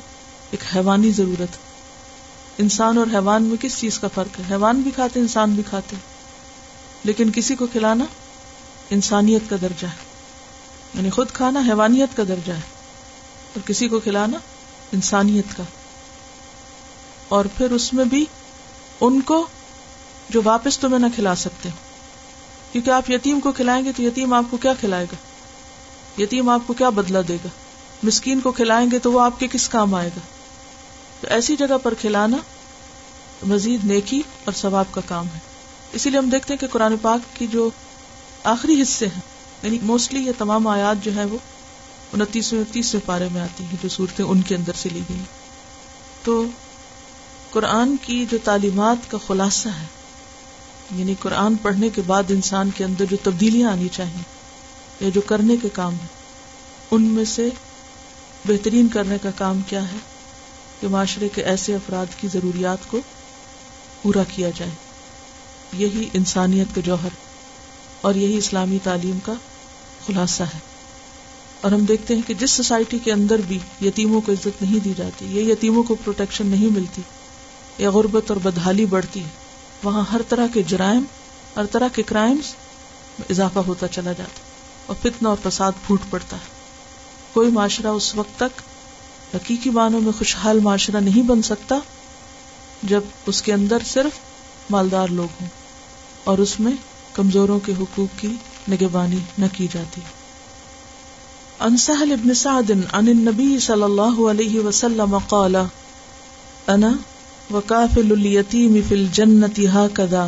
ایک 0.51 0.75
حیوانی 0.75 1.11
ضرورت 1.11 1.57
انسان 2.57 2.97
اور 2.97 3.07
حیوان 3.13 3.43
میں 3.43 3.57
کس 3.61 3.79
چیز 3.79 3.99
کا 3.99 4.07
فرق 4.13 4.39
ہے؟ 4.39 4.43
حیوان 4.51 4.81
بھی 4.81 4.91
کھاتے، 4.91 5.19
انسان 5.19 5.53
بھی 5.53 5.63
کھاتے۔ 5.69 5.95
لیکن 7.03 7.31
کسی 7.31 7.55
کو 7.55 7.67
کھلانا 7.67 8.05
انسانیت 8.89 9.41
کا 9.49 9.55
درجہ 9.61 9.87
ہے۔ 9.87 10.05
یعنی 10.93 11.09
خود 11.09 11.31
کھانا 11.33 11.59
حیوانیت 11.59 12.17
کا 12.17 12.23
درجہ 12.27 12.51
ہے۔ 12.51 12.61
اور 13.53 13.67
کسی 13.67 13.87
کو 13.87 13.99
کھلانا 13.99 14.37
انسانیت 14.91 15.57
کا۔ 15.57 15.63
اور 17.27 17.45
پھر 17.57 17.71
اس 17.71 17.93
میں 17.93 18.05
بھی 18.05 18.25
ان 19.01 19.21
کو 19.21 19.47
جو 20.29 20.41
واپس 20.43 20.79
تمہیں 20.79 20.99
نہ 20.99 21.05
کھلا 21.15 21.35
سکتے 21.35 21.69
کیونکہ 22.75 22.91
آپ 22.91 23.09
یتیم 23.09 23.39
کو 23.39 23.51
کھلائیں 23.51 23.85
گے 23.85 23.91
تو 23.95 24.03
یتیم 24.03 24.33
آپ 24.33 24.43
کو 24.49 24.57
کیا 24.57 24.73
کھلائے 24.79 25.05
گا؟ 25.11 25.15
یتیم 26.21 26.49
آپ 26.49 26.59
کو 26.67 26.73
کیا 26.73 26.89
بدلا 26.89 27.21
دے 27.27 27.35
گا؟ 27.35 27.49
مسکین 28.03 28.39
کو 28.39 28.51
کھلائیں 28.51 28.91
گے 28.91 28.99
تو 28.99 29.11
وہ 29.11 29.21
آپ 29.21 29.39
کے 29.39 29.47
کس 29.51 29.69
کام 29.69 29.95
آئے 29.95 30.07
گا؟ 30.07 30.19
تو 31.21 31.27
ایسی 31.29 31.55
جگہ 31.55 31.77
پر 31.83 31.93
کھلانا 31.93 32.37
مزید 33.45 33.85
نیکی 33.85 34.21
اور 34.45 34.53
ثواب 34.53 34.85
کا 34.91 35.01
کام 35.05 35.27
ہے۔ 35.27 35.39
اسی 35.93 36.09
لیے 36.09 36.19
ہم 36.19 36.29
دیکھتے 36.29 36.53
ہیں 36.53 36.59
کہ 36.59 36.67
قرآن 36.67 36.95
پاک 37.01 37.35
کی 37.35 37.47
جو 37.47 37.69
آخری 38.43 38.81
حصے 38.81 39.07
ہیں 39.07 39.21
یعنی 39.63 39.79
موسٹلی 39.81 40.19
یہ 40.19 40.31
تمام 40.37 40.67
آیات 40.67 41.05
جو 41.05 41.15
ہے 41.15 41.25
وہ 41.25 41.37
انتیسویں، 42.13 42.63
تیسویں 42.71 43.07
پارے 43.07 43.29
میں 43.31 43.41
آتی 43.41 43.63
ہیں 43.63 43.75
جو 43.83 43.89
صورتیں 43.89 44.25
ان 44.25 44.41
کے 44.41 44.55
اندر 44.55 44.73
سے 44.75 44.89
لی 44.89 45.01
گئی 45.09 45.21
تو 46.23 46.45
قرآن 47.51 47.95
کی 48.01 48.25
جو 48.31 48.37
تعلیمات 48.43 49.11
کا 49.11 49.17
خلاصہ 49.27 49.69
ہے 49.69 49.94
یعنی 50.91 51.15
قرآن 51.19 51.55
پڑھنے 51.55 51.89
کے 51.89 52.01
بعد 52.01 52.23
انسان 52.29 52.69
کے 52.77 52.83
اندر 52.83 53.05
جو 53.09 53.17
تبدیلیاں 53.23 53.71
آنی 53.71 53.87
چاہیے 53.91 54.21
یا 54.99 55.09
جو 55.09 55.21
کرنے 55.21 55.57
کے 55.61 55.69
کام 55.73 55.93
ہیں، 55.93 56.07
ان 56.91 57.03
میں 57.03 57.25
سے 57.25 57.49
بہترین 58.47 58.87
کرنے 58.87 59.17
کا 59.21 59.29
کام 59.35 59.61
کیا 59.67 59.91
ہے؟ 59.91 59.97
کہ 60.81 60.87
معاشرے 60.87 61.29
کے 61.29 61.43
ایسے 61.43 61.75
افراد 61.75 62.05
کی 62.19 62.27
ضروریات 62.27 62.77
کو 62.87 62.99
پورا 64.01 64.23
کیا 64.23 64.49
جائے۔ 64.55 64.71
یہی 65.73 66.09
انسانیت 66.13 66.67
کا 66.75 66.81
جوہر 66.85 67.09
اور 68.01 68.15
یہی 68.15 68.37
اسلامی 68.37 68.77
تعلیم 68.83 69.19
کا 69.23 69.33
خلاصہ 70.07 70.43
ہے۔ 70.43 70.59
اور 71.61 71.71
ہم 71.71 71.79
دیکھتے 71.79 72.15
ہیں 72.15 72.21
کہ 72.27 72.33
جس 72.33 72.51
سوسائٹی 72.51 72.99
کے 72.99 73.11
اندر 73.11 73.39
بھی 73.47 73.59
یتیموں 73.81 74.21
کو 74.21 74.31
عزت 74.31 74.61
نہیں 74.61 74.79
دی 74.79 74.93
جاتی، 74.97 75.25
یہ 75.25 75.51
یتیموں 75.53 75.83
کو 75.83 75.95
پروٹیکشن 75.95 76.47
نہیں 76.47 76.73
ملتی 76.73 77.01
یا 77.77 77.91
غربت 77.91 78.31
اور 78.31 78.37
بدحالی 78.43 78.85
بڑھتی 78.85 79.19
ہے۔ 79.19 79.44
وہاں 79.83 80.03
ہر 80.11 80.21
طرح 80.29 80.47
کے 80.53 80.63
جرائم، 80.63 81.03
ہر 81.55 81.65
طرح 81.65 81.87
کے 81.87 82.03
کرائمز 82.03 82.53
میں 83.19 83.25
اضافہ 83.29 83.59
ہوتا 83.59 83.87
چلا 83.87 84.11
جاتا 84.11 84.41
اور 84.85 84.95
فتنہ 85.01 85.27
اور 85.27 85.37
فساد 85.43 85.71
پھوٹ 85.85 86.01
پڑتا 86.09 86.37
ہے۔ 86.37 86.53
کوئی 87.33 87.51
معاشرہ 87.51 87.87
اس 87.87 88.15
وقت 88.15 88.39
تک 88.39 88.61
حقیقی 89.35 89.69
معنوں 89.69 90.01
میں 90.01 90.11
خوشحال 90.17 90.59
معاشرہ 90.59 90.99
نہیں 90.99 91.23
بن 91.23 91.41
سکتا 91.41 91.75
جب 92.83 93.01
اس 93.25 93.41
کے 93.41 93.53
اندر 93.53 93.77
صرف 93.85 94.19
مالدار 94.69 95.07
لوگ 95.07 95.27
ہوں 95.41 95.47
اور 96.23 96.37
اس 96.37 96.59
میں 96.59 96.71
کمزوروں 97.13 97.59
کے 97.59 97.73
حقوق 97.79 98.21
کی 98.21 98.33
نگبانی 98.69 99.19
نہ 99.37 99.45
کی 99.51 99.67
جاتی۔ 99.73 100.01
انسحل 101.59 102.11
ابن 102.11 102.33
سعد 102.33 102.71
عن 102.71 103.07
النبی 103.07 103.59
صلی 103.59 103.83
اللہ 103.83 104.21
علیہ 104.29 104.59
وسلم 104.59 105.17
قال، 105.17 105.55
انا 106.67 106.91
وکافل 107.49 108.11
الیتیم 108.11 108.77
فی 108.87 108.95
الجنت 108.95 109.59
ہاکذا 109.71 110.27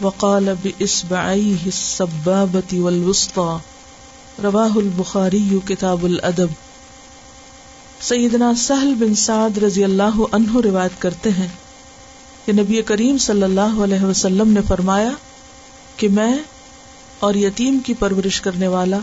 وقال 0.00 0.48
بإصبعیه 0.56 1.62
السبابة 1.66 2.80
والوسطى 2.80 4.42
رواہ 4.42 4.76
البخاری 4.76 5.40
کتاب 5.66 6.04
الادب 6.04 6.52
سیدنا 8.02 8.52
سہل 8.58 8.92
بن 8.98 9.14
سعد 9.20 9.58
رضی 9.60 9.84
اللہ 9.84 10.20
عنہ 10.32 10.60
روایت 10.64 11.00
کرتے 11.00 11.30
ہیں 11.32 11.48
کہ 12.46 12.52
نبی 12.54 12.82
کریم 12.86 13.18
صلی 13.22 13.42
اللہ 13.42 13.82
علیہ 13.84 14.04
وسلم 14.04 14.52
نے 14.52 14.60
فرمایا 14.68 15.10
کہ 15.96 16.08
میں 16.12 16.32
اور 17.20 17.34
یتیم 17.36 17.78
کی 17.84 17.94
پرورش 17.98 18.40
کرنے 18.40 18.68
والا 18.70 18.98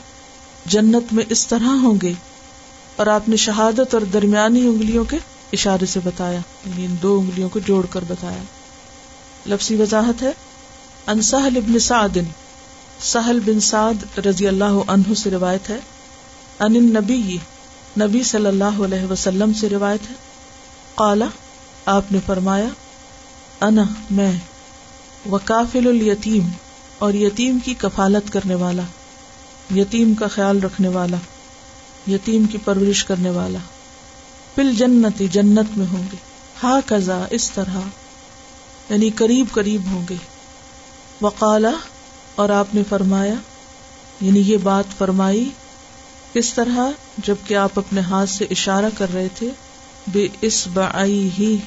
جنت 0.69 1.13
میں 1.13 1.23
اس 1.29 1.45
طرح 1.47 1.81
ہوں 1.81 1.97
گے 2.01 2.13
اور 2.95 3.07
آپ 3.11 3.29
نے 3.29 3.37
شہادت 3.43 3.93
اور 3.93 4.11
درمیانی 4.13 4.67
انگلیوں 4.67 5.03
کے 5.09 5.17
اشارے 5.53 5.85
سے 5.85 5.99
بتایا 6.03 6.39
یعنی 6.65 6.85
ان 6.85 6.95
دو 7.01 7.19
انگلیوں 7.19 7.49
کو 7.49 7.59
جوڑ 7.59 7.85
کر 7.85 8.03
بتایا۔ 8.07 8.43
لفظی 9.45 9.75
وضاحت 9.75 10.21
ہے 10.21 10.31
انسہل 11.07 11.57
ابن 11.57 11.79
سعد، 11.79 12.17
سہل 13.01 13.39
بن 13.45 13.59
سعد 13.59 14.19
رضی 14.19 14.47
اللہ 14.47 14.77
عنہ 14.87 15.13
سے 15.13 15.31
روایت 15.31 15.69
ہے۔ 15.69 15.77
ان 16.59 16.73
نبی 16.73 17.37
نبی 17.99 18.23
صلی 18.23 18.45
اللہ 18.45 18.83
علیہ 18.83 19.11
وسلم 19.11 19.53
سے 19.53 19.69
روایت 19.69 20.09
ہے۔ 20.09 20.15
قالا 20.95 21.25
آپ 21.85 22.11
نے 22.11 22.19
فرمایا، 22.25 22.67
انا، 23.61 23.83
میں 24.11 24.31
وکافل 25.31 25.87
الیتیم، 25.87 26.49
اور 26.99 27.13
یتیم 27.13 27.57
کی 27.65 27.73
کفالت 27.73 28.33
کرنے 28.33 28.55
والا، 28.55 28.81
یتیم 29.75 30.13
کا 30.13 30.27
خیال 30.27 30.63
رکھنے 30.63 30.87
والا، 30.87 31.17
یتیم 32.11 32.45
کی 32.45 32.57
پرورش 32.57 33.05
کرنے 33.05 33.29
والا۔ 33.29 33.59
پل 34.55 34.73
جنتی 34.73 35.27
جنت 35.27 35.77
میں 35.77 35.85
ہوں 35.91 36.03
گے۔ 36.11 36.17
ہا 36.63 36.79
کزا 36.85 37.25
اس 37.31 37.51
طرح 37.51 37.77
یعنی 38.89 39.09
قریب 39.09 39.45
قریب 39.51 39.81
ہوں 39.91 40.03
گے۔ 40.09 40.15
وقالا، 41.21 41.71
اور 42.35 42.49
آپ 42.49 42.75
نے 42.75 42.81
فرمایا 42.89 43.33
یعنی 44.21 44.39
یہ 44.39 44.57
بات 44.63 44.97
فرمائی 44.97 45.49
کس 46.33 46.53
طرح 46.53 46.79
جبکہ 47.17 47.53
آپ 47.55 47.79
اپنے 47.79 48.01
ہاتھ 48.01 48.29
سے 48.29 48.45
اشارہ 48.49 48.89
کر 48.97 49.13
رہے 49.13 49.27
تھے، 49.35 49.49
بے 50.07 50.27
اس 50.41 50.67
ہی 51.39 51.57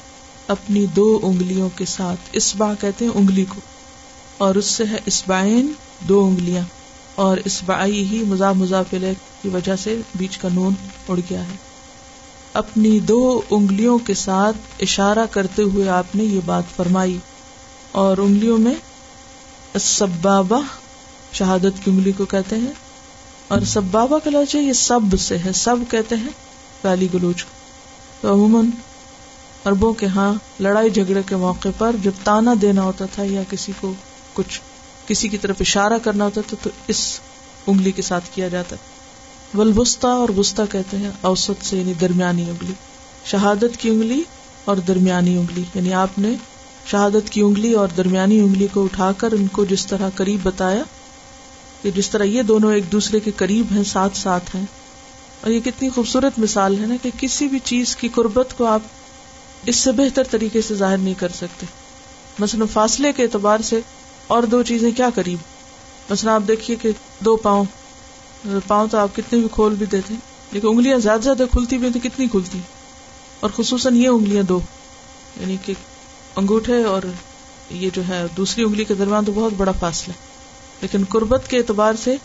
اپنی 0.47 0.85
دو 0.85 1.19
انگلیوں 1.23 1.69
کے 1.75 1.85
ساتھ۔ 1.85 2.29
اس 2.31 2.55
با 2.55 2.73
کہتے 2.73 3.05
ہیں 3.05 3.11
انگلی 3.15 3.45
کو، 3.49 3.59
اور 4.37 4.55
اس 4.55 4.65
سے 4.65 4.83
ہے 4.91 4.99
اسبائن 5.05 5.71
دو 5.99 6.25
انگلیاں، 6.25 6.63
اور 7.15 7.37
اس 7.45 7.61
ہی 7.85 8.23
مزا 8.27 8.51
مزافل 8.53 9.11
کی 9.41 9.49
وجہ 9.49 9.75
سے 9.75 10.01
بیچ 10.15 10.37
کا 10.37 10.47
نون 10.53 10.73
اڑ 11.07 11.19
گیا 11.29 11.41
ہے۔ 11.41 11.68
اپنی 12.53 12.99
دو 12.99 13.41
انگلیوں 13.49 13.97
کے 13.97 14.13
ساتھ 14.13 14.57
اشارہ 14.79 15.25
کرتے 15.31 15.61
ہوئے 15.61 15.89
آپ 15.89 16.15
نے 16.15 16.23
یہ 16.23 16.39
بات 16.45 16.63
فرمائی 16.75 17.17
اور 17.91 18.17
انگلیوں 18.17 18.57
میں 18.57 18.75
سبابا 19.79 20.59
شہادت 21.33 21.85
کی 21.85 21.91
انگلی 21.91 22.11
کو 22.11 22.25
کہتے 22.25 22.55
ہیں 22.55 22.71
اور 23.47 23.61
سبابا 23.61 24.19
کا 24.19 24.29
لفظ 24.29 24.55
یہ 24.55 24.73
سب 24.73 24.99
سے 25.19 25.37
ہے، 25.37 25.53
سب 25.53 25.75
کہتے 25.89 26.15
ہیں 26.15 26.29
گالی 26.83 27.07
گلوچ۔ 27.13 27.45
تو 28.21 28.33
عموماً 28.33 28.65
اربوں 29.65 29.93
کے 29.93 30.05
ہاں 30.05 30.33
لڑائی 30.59 30.89
جھگڑے 30.89 31.21
کے 31.25 31.35
موقع 31.35 31.69
پر 31.77 31.95
جب 32.03 32.11
تانا 32.23 32.53
دینا 32.61 32.83
ہوتا 32.83 33.05
تھا 33.05 33.23
یا 33.23 33.41
کسی 33.49 33.71
کو 33.79 33.93
کچھ 34.33 34.61
کسی 35.07 35.27
کی 35.27 35.37
طرف 35.37 35.55
اشارہ 35.59 35.93
کرنا 36.03 36.25
ہوتا 36.25 36.41
تھا، 36.47 36.57
تو 36.63 36.69
اس 36.87 37.19
انگلی 37.67 37.91
کے 37.91 38.01
ساتھ 38.01 38.23
کیا 38.33 38.47
جاتا۔ 38.47 38.75
ولبستا 39.53 40.07
اور 40.07 40.29
بستا 40.35 40.65
کہتے 40.65 40.97
ہیں، 40.97 41.11
اوسط 41.21 41.65
سے 41.65 41.77
یعنی 41.77 41.93
درمیانی 41.93 42.41
انگلی۔ 42.41 42.73
شہادت 43.25 43.77
کی 43.77 43.89
انگلی 43.89 44.23
اور 44.65 44.77
درمیانی 44.77 45.37
انگلی۔ 45.37 45.63
یعنی 45.75 45.93
آپ 45.93 46.19
نے 46.19 46.35
شہادت 46.85 47.29
کی 47.29 47.41
انگلی 47.41 47.73
اور 47.73 47.87
درمیانی 47.87 48.39
انگلی 48.39 48.67
کو 48.73 48.83
اٹھا 48.83 49.11
کر 49.11 49.31
ان 49.31 49.47
کو 49.47 49.65
جس 49.65 49.87
طرح 49.87 50.09
قریب 50.15 50.39
بتایا، 50.43 50.83
کہ 51.81 51.91
جس 51.91 52.09
طرح 52.09 52.23
یہ 52.23 52.41
دونوں 52.41 52.73
ایک 52.73 52.91
دوسرے 52.91 53.19
کے 53.19 53.31
قریب 53.35 53.65
ہیں، 53.75 53.83
ساتھ 53.83 54.17
ساتھ 54.17 54.55
ہیں۔ 54.55 54.65
اور 55.41 55.51
یہ 55.51 55.59
کتنی 55.59 55.89
خوبصورت 55.89 56.39
مثال 56.39 56.79
ہے 56.79 56.85
نا 56.85 56.95
کہ 57.01 57.09
کسی 57.19 57.47
بھی 57.47 57.59
چیز 57.59 57.95
کی 57.95 58.07
قربت 58.07 58.53
کو 58.57 58.65
آپ 58.65 58.81
اس 59.65 59.75
سے 59.75 59.91
بہتر 59.91 60.23
طریقے 60.31 60.61
سے 60.61 60.75
ظاہر 60.75 60.97
نہیں 60.97 61.13
کر 61.13 61.29
سکتے۔ 61.29 61.65
مثلاً 62.39 62.67
فاصلے 62.67 63.13
کے 63.13 63.23
اعتبار 63.23 63.59
سے 63.59 63.79
اور 64.27 64.43
دو 64.43 64.63
چیزیں 64.63 64.91
کیا 64.91 65.09
قریب؟ 65.15 65.37
مثلاً 66.09 66.35
آپ 66.35 66.41
دیکھیے 66.47 66.77
کہ 66.81 66.91
دو 67.19 67.35
پاؤں۔ 67.35 67.65
پاؤں 68.67 68.87
تو 68.87 68.97
آپ 68.97 69.15
کتنے 69.15 69.39
بھی 69.39 69.47
کھول 69.51 69.75
بھی 69.75 69.85
دیتے 69.85 70.13
لیکن 70.51 70.67
انگلیاں 70.67 70.97
زیادہ 70.97 71.21
زیادہ 71.21 71.43
کھلتی 71.51 71.77
بھی 71.77 71.89
تو 71.93 71.99
کتنی 72.03 72.27
کھلتی 72.27 72.59
اور 73.39 73.49
خصوصاً 73.55 73.95
یہ 73.95 74.07
انگلیاں 74.07 74.43
دو۔ 74.43 74.59
یعنی 75.39 75.57
کہ 75.65 75.73
انگوٹھے 76.35 76.83
اور 76.83 77.01
یہ 77.69 77.89
جو 77.93 78.01
ہے، 78.07 78.25
دوسری 78.37 78.63
انگلی 78.63 78.83
کے 78.83 78.93
درمیان 78.93 79.25
تو 79.25 79.31
بہت 79.35 79.53
بڑا 79.57 79.71
فاصلہ 79.71 80.13
ہے۔ 80.13 80.17
لیکن 80.81 81.03
قربت 81.09 81.47
کے 81.47 81.57
اعتبار 81.57 81.93
سے 82.03 82.15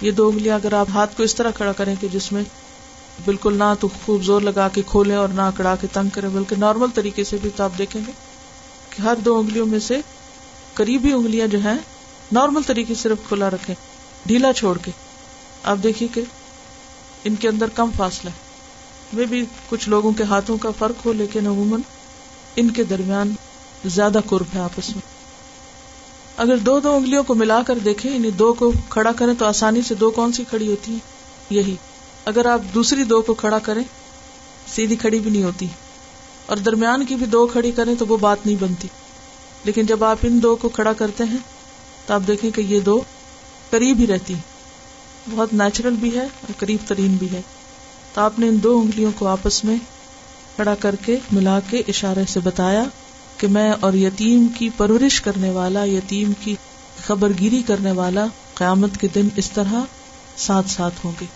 یہ 0.00 0.10
دو 0.10 0.28
انگلیاں 0.28 0.54
اگر 0.54 0.72
آپ 0.72 0.86
ہاتھ 0.94 1.16
کو 1.16 1.22
اس 1.22 1.34
طرح 1.34 1.50
کھڑا 1.50 1.72
کریں 1.72 1.94
کہ 2.00 2.08
جس 2.12 2.32
میں 2.32 2.42
بالکل 3.24 3.54
نہ 3.54 3.74
تو 3.80 3.88
خوب 4.04 4.22
زور 4.22 4.40
لگا 4.40 4.68
کے 4.68 4.82
کھولیں 4.86 5.16
اور 5.16 5.28
نہ 5.28 5.50
کڑا 5.56 5.76
کے 5.80 5.86
تنگ 5.92 6.08
کریں، 6.08 6.28
بلکہ 6.28 6.56
نارمل 6.56 6.86
طریقے 6.94 7.24
سے 7.24 7.36
بھی 7.42 7.50
تو 7.56 7.64
آپ 7.64 7.78
دیکھیں 7.78 8.00
گے 8.06 8.12
کہ 8.90 9.02
ہر 9.02 9.14
دو 9.24 9.38
انگلیوں 9.38 9.66
میں 9.66 9.78
سے 9.78 10.00
قریبی 10.74 11.12
انگلیاں 11.12 11.46
جو 11.46 11.58
ہیں، 11.58 11.78
نارمل 12.32 12.62
طریقے 12.66 12.94
سے 12.94 13.00
صرف 13.00 13.18
کھلا 13.28 13.50
رکھیں، 13.50 13.74
ڈھیلا 14.26 14.52
چھوڑ 14.52 14.78
کے۔ 14.78 14.90
آپ 15.62 15.76
دیکھیے 15.82 16.08
کہ 16.14 16.22
ان 17.24 17.34
کے 17.34 17.48
اندر 17.48 17.68
کم 17.68 17.90
فاصلہ 17.96 18.30
ہے۔ 18.30 18.52
وہ 19.18 19.26
بھی 19.28 19.44
کچھ 19.68 19.88
لوگوں 19.88 20.12
کے 20.12 20.22
ہاتھوں 20.22 20.58
کا 20.58 20.70
فرق 20.78 21.06
ہو، 21.06 21.12
لیکن 21.12 21.46
عموماً 21.46 21.80
ان 22.56 22.70
کے 22.70 22.84
درمیان 22.84 23.34
زیادہ 23.84 24.20
قرب 24.26 24.46
ہے 24.54 24.60
آپس 24.60 24.90
میں۔ 24.90 25.12
اگر 26.36 26.56
دو 26.56 26.80
دو 26.80 26.96
انگلیوں 26.96 27.22
کو 27.22 27.34
ملا 27.34 27.62
کر 27.62 27.78
دیکھیں 27.78 28.12
یعنی 28.12 28.30
دو 28.30 28.52
کو 28.52 28.72
کھڑا 28.88 29.12
کریں 29.12 29.34
تو 29.38 29.44
آسانی 29.46 29.82
سے 29.82 29.94
دو 29.94 30.10
کون 30.10 30.32
سی 30.32 30.44
کھڑی 30.44 30.70
ہوتی 30.70 30.92
ہے 30.92 30.98
یہی۔ 31.50 31.76
اگر 32.24 32.46
آپ 32.46 32.60
دوسری 32.74 33.04
دو 33.04 33.22
کو 33.22 33.34
کھڑا 33.34 33.58
کریں، 33.58 33.82
سیدھی 34.74 34.96
کھڑی 34.96 35.18
بھی 35.18 35.30
نہیں 35.30 35.42
ہوتی۔ 35.42 35.66
اور 36.46 36.56
درمیان 36.56 37.06
کی 37.06 37.14
بھی 37.14 37.26
دو 37.26 37.46
کھڑی 37.46 37.70
کریں 37.70 37.94
تو 37.98 38.06
وہ 38.06 38.16
بات 38.16 38.46
نہیں 38.46 38.56
بنتی۔ 38.60 38.88
لیکن 39.64 39.86
جب 39.86 40.04
آپ 40.04 40.18
ان 40.22 40.42
دو 40.42 40.56
کو 40.56 40.68
کھڑا 40.68 40.92
کرتے 40.92 41.24
ہیں، 41.24 41.38
تو 42.06 42.14
آپ 42.14 42.20
دیکھیں 42.26 42.50
کہ 42.50 42.60
یہ 42.60 42.80
دو 42.80 43.02
قریب 43.70 43.98
ہی 43.98 44.06
رہتی 44.06 44.34
بہت 45.30 45.54
نیچرل 45.54 45.94
بھی 45.94 46.14
ہے 46.14 46.24
اور 46.24 46.52
قریب 46.58 46.78
ترین 46.86 47.14
بھی 47.14 47.32
ہے۔ 47.32 47.40
تو 48.14 48.20
آپ 48.20 48.38
نے 48.38 48.48
ان 48.48 48.62
دو 48.62 48.80
انگلیوں 48.80 49.12
کو 49.18 49.26
آپس 49.26 49.64
میں 49.64 49.76
کھڑا 50.56 50.74
کر 50.74 50.94
کے 51.04 51.16
ملا 51.32 51.60
کے 51.70 51.82
اشارے 51.88 52.24
سے 52.28 52.40
بتایا 52.40 52.84
کہ 53.36 53.46
میں 53.46 53.72
اور 53.80 53.92
یتیم 53.92 54.46
کی 54.58 54.68
پرورش 54.76 55.20
کرنے 55.20 55.50
والا، 55.50 55.84
یتیم 55.84 56.32
کی 56.40 56.56
خبر 57.06 57.30
گیری 57.40 57.62
کرنے 57.66 57.92
والا 57.92 58.26
قیامت 58.54 58.90
کے 59.00 59.08
دن 59.14 59.28
اس 59.36 59.50
طرح 59.50 59.74
ساتھ 60.36 60.70
ساتھ 60.70 60.94
ہوں 61.04 61.12
گے۔ 61.20 61.26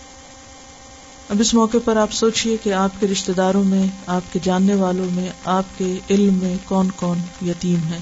اب 1.29 1.37
اس 1.41 1.55
موقع 1.55 1.77
پر 1.85 1.97
آپ 1.97 2.13
سوچیے 2.13 2.57
کہ 2.63 2.73
آپ 2.73 2.91
کے 3.01 3.07
رشتے 3.07 3.33
داروں 3.33 3.65
میں، 3.65 3.87
آپ 4.07 4.33
کے 4.33 4.39
جاننے 4.43 4.75
والوں 4.75 5.07
میں، 5.13 5.29
آپ 5.45 5.65
کے 5.79 5.99
علم 6.11 6.35
میں 6.35 6.57
کون 6.65 6.91
کون 6.91 7.19
یتیم 7.47 7.79
ہے 7.93 7.99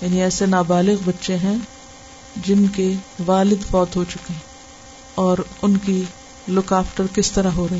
یعنی 0.00 0.22
ایسے 0.22 0.46
نابالغ 0.46 0.94
بچے 1.04 1.36
ہیں 1.36 1.56
جن 2.46 2.66
کے 2.66 2.92
والد 3.26 3.70
فوت 3.70 3.96
ہو 3.96 4.04
چکے 4.04 4.32
ہیں۔ 4.32 4.53
اور 5.14 5.38
ان 5.62 5.76
کی 5.76 6.02
لک 6.48 6.72
آفٹر 6.72 7.04
کس 7.14 7.32
طرح 7.32 7.50
ہو 7.50 7.68
رہی 7.70 7.78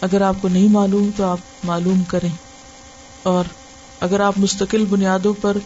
اگر 0.00 0.20
آپ 0.20 0.34
کو 0.40 0.48
نہیں 0.48 0.68
معلوم 0.68 1.10
تو 1.16 1.24
آپ 1.24 1.38
معلوم 1.64 2.02
کریں۔ 2.04 2.28
اور 3.22 3.44
اگر 4.00 4.20
آپ 4.20 4.34
مستقل 4.36 4.84
بنیادوں 4.84 5.34
پر 5.40 5.56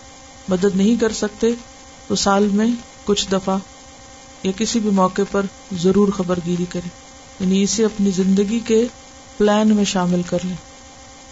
مدد 0.48 0.76
نہیں 0.76 1.00
کر 1.00 1.12
سکتے، 1.12 1.46
تو 2.08 2.14
سال 2.14 2.48
میں 2.48 2.66
کچھ 3.04 3.28
دفعہ 3.32 3.58
یا 4.42 4.52
کسی 4.56 4.80
بھی 4.80 4.90
موقع 4.90 5.22
پر 5.30 5.46
ضرور 5.72 6.08
خبر 6.08 6.38
گیری 6.46 6.64
کریں۔ 6.68 6.88
یعنی 7.40 7.62
اسے 7.62 7.84
اپنی 7.84 8.10
زندگی 8.10 8.60
کے 8.60 8.86
پلان 9.36 9.76
میں 9.76 9.84
شامل 9.84 10.22
کر 10.22 10.38
لیں۔ 10.44 10.56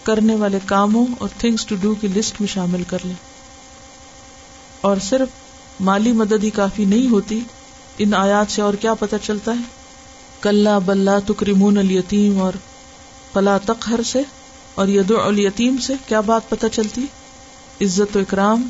کرنے 0.03 0.35
والے 0.35 0.59
کاموں 0.67 1.07
اور 1.19 1.29
تھنگس 1.39 1.67
ٹو 1.67 1.77
ڈو 1.81 1.95
کی 1.95 2.09
لسٹ 2.09 2.41
میں 2.41 2.49
شامل 2.49 2.83
کر 2.83 2.99
لیں۔ 3.05 3.15
اور 4.81 4.97
صرف 5.03 5.29
مالی 5.81 6.13
مدد 6.13 6.45
ہی 6.45 6.51
کافی 6.51 6.85
نہیں 6.85 7.09
ہوتی 7.09 7.41
ان 7.99 8.15
آیات 8.15 8.53
سے 8.53 8.63
اور 8.63 8.75
کیا 8.75 8.95
پتہ 8.95 9.17
چلتا 9.23 9.53
ہے؟ 9.53 9.65
کل 10.41 10.69
بلّہ 10.85 11.33
تکریمون 11.33 11.79
الیتیم 11.79 12.41
اور 12.41 12.53
فلا 13.33 13.59
تخر 13.59 14.03
سے 14.03 14.23
اور 14.75 14.89
ید 14.89 15.13
الیتیم 15.25 15.77
سے 15.77 15.95
کیا 16.07 16.21
بات 16.21 16.49
پتہ 16.49 16.67
چلتی؟ 16.73 17.01
عزت 17.81 18.17
و 18.17 18.21
اکرام، 18.21 18.69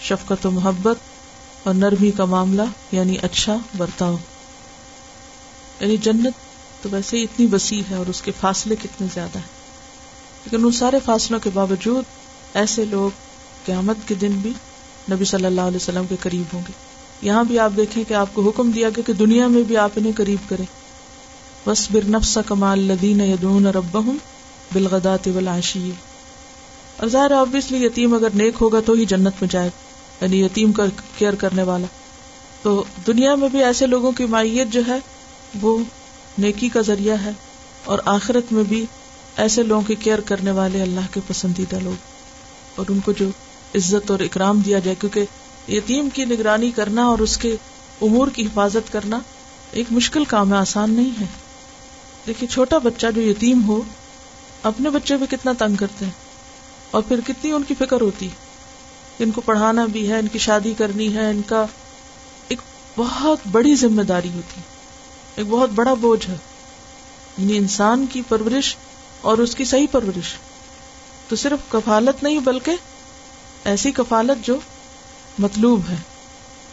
شفقت 0.00 0.46
و 0.46 0.50
محبت 0.50 0.96
اور 1.62 1.74
نرمی 1.74 2.10
کا 2.10 2.24
معاملہ 2.24 2.62
یعنی 2.92 3.16
اچھا 3.22 3.56
برتاؤ۔ 3.76 4.16
یعنی 5.80 5.96
جنت 5.96 6.32
تو 6.82 6.88
ویسے 6.92 7.16
ہی 7.16 7.22
اتنی 7.22 7.46
وسیع 7.52 7.82
ہے 7.90 7.94
اور 7.94 8.06
اس 8.06 8.22
کے 8.22 8.32
فاصلے 8.40 8.76
کتنے 8.76 9.06
زیادہ 9.14 9.38
ہیں۔ 9.38 9.64
لیکن 10.44 10.64
ان 10.64 10.72
سارے 10.72 10.98
فاصلوں 11.04 11.40
کے 11.40 11.50
باوجود 11.54 12.04
ایسے 12.54 12.84
لوگ 12.84 13.10
قیامت 13.66 13.96
کے 14.06 14.14
دن 14.14 14.32
بھی 14.32 14.52
نبی 15.10 15.24
صلی 15.24 15.44
اللہ 15.44 15.60
علیہ 15.60 15.76
وسلم 15.76 16.06
کے 16.08 16.14
قریب 16.20 16.44
ہوں 16.52 16.62
گے۔ 16.68 16.93
یہاں 17.22 17.44
بھی 17.44 17.58
آپ 17.58 17.70
دیکھیں 17.76 18.04
کہ 18.08 18.14
آپ 18.14 18.28
کو 18.32 18.42
حکم 18.42 18.70
دیا 18.70 18.88
گیا 18.88 19.02
کہ 19.06 19.12
دنیا 19.12 19.46
میں 19.46 19.62
بھی 19.62 19.76
آپ 19.76 19.90
انہیں 19.96 20.12
قریب 20.16 20.48
کریں۔ 20.48 20.64
بس 21.66 21.90
بر 21.90 22.08
نفس 22.08 22.38
کمال 22.46 22.78
لدین 22.78 23.20
یدون 23.20 23.66
رب 23.66 23.96
بالغدات 24.72 25.28
والعشی۔ 25.28 25.90
اور 26.96 27.08
ظاہر 27.08 27.32
آبویسلی 27.32 27.86
یتیم 27.86 28.14
اگر 28.14 28.28
نیک 28.34 28.54
ہوگا 28.60 28.80
تو 28.80 28.92
ہی 28.92 29.04
جنت 29.04 29.32
میں 29.40 29.48
جائے 29.48 29.70
یعنی 30.20 30.42
یتیم 30.42 30.72
کا 30.72 30.82
کیئر 31.18 31.34
کرنے 31.34 31.62
والا۔ 31.62 31.86
تو 32.62 32.84
دنیا 33.06 33.34
میں 33.34 33.48
بھی 33.48 33.64
ایسے 33.64 33.86
لوگوں 33.86 34.12
کی 34.12 34.24
مائیت 34.24 34.68
جو 34.68 34.80
ہے، 34.88 34.98
وہ 35.60 35.78
نیکی 36.38 36.68
کا 36.68 36.80
ذریعہ 36.80 37.16
ہے، 37.24 37.30
اور 37.84 37.98
آخرت 38.04 38.52
میں 38.52 38.64
بھی 38.64 38.86
ایسے 39.36 39.62
لوگوں 39.62 39.82
کی 39.82 39.94
کیئر 39.94 40.20
کرنے 40.20 40.50
والے 40.50 40.82
اللہ 40.82 41.00
کے 41.12 41.20
پسندیدہ 41.26 41.76
لوگ۔ 41.82 41.94
اور 42.74 42.86
ان 42.88 43.00
کو 43.00 43.12
جو 43.12 43.28
عزت 43.74 44.10
اور 44.10 44.20
اکرام 44.20 44.60
دیا 44.60 44.78
جائے، 44.78 44.94
کیونکہ 45.00 45.24
یتیم 45.68 46.08
کی 46.10 46.24
نگرانی 46.24 46.70
کرنا 46.70 47.04
اور 47.04 47.18
اس 47.18 47.36
کے 47.36 47.56
امور 48.02 48.28
کی 48.28 48.46
حفاظت 48.46 48.92
کرنا 48.92 49.18
ایک 49.70 49.86
مشکل 49.90 50.24
کام 50.24 50.52
ہے، 50.52 50.58
آسان 50.58 50.90
نہیں 50.90 51.20
ہے۔ 51.20 51.26
دیکھیے، 52.26 52.48
چھوٹا 52.48 52.78
بچہ 52.78 53.06
جو 53.14 53.20
یتیم 53.22 53.68
ہو، 53.68 53.82
اپنے 54.62 54.90
بچے 54.90 55.16
بھی 55.16 55.26
کتنا 55.30 55.52
تنگ 55.58 55.76
کرتے 55.76 56.04
ہیں 56.04 56.12
اور 56.90 57.02
پھر 57.08 57.20
کتنی 57.26 57.52
ان 57.52 57.62
کی 57.62 57.74
فکر 57.78 58.00
ہوتی 58.00 58.28
ان 59.18 59.30
کو 59.30 59.40
پڑھانا 59.40 59.86
بھی 59.86 60.08
ہے، 60.08 60.18
ان 60.18 60.28
کی 60.28 60.38
شادی 60.38 60.74
کرنی 60.78 61.14
ہے، 61.14 61.30
ان 61.30 61.40
کا 61.46 61.66
ایک 62.48 62.58
بہت 62.96 63.38
بڑی 63.50 63.76
ذمہ 63.76 64.02
داری 64.02 64.30
ہوتی 64.34 64.60
ایک 65.36 65.46
بہت 65.48 65.70
بڑا 65.70 65.94
بوجھ 65.94 66.28
ہے۔ 66.28 66.36
یعنی 67.38 67.56
انسان 67.56 68.06
کی 68.12 68.22
پرورش 68.28 68.76
اور 69.20 69.38
اس 69.38 69.54
کی 69.54 69.64
صحیح 69.64 69.86
پرورش۔ 69.90 70.34
تو 71.28 71.36
صرف 71.36 71.72
کفالت 71.72 72.22
نہیں، 72.22 72.38
بلکہ 72.38 72.72
ایسی 73.64 73.92
کفالت 73.92 74.46
جو 74.46 74.56
مطلوب 75.38 75.80
ہے۔ 75.90 75.96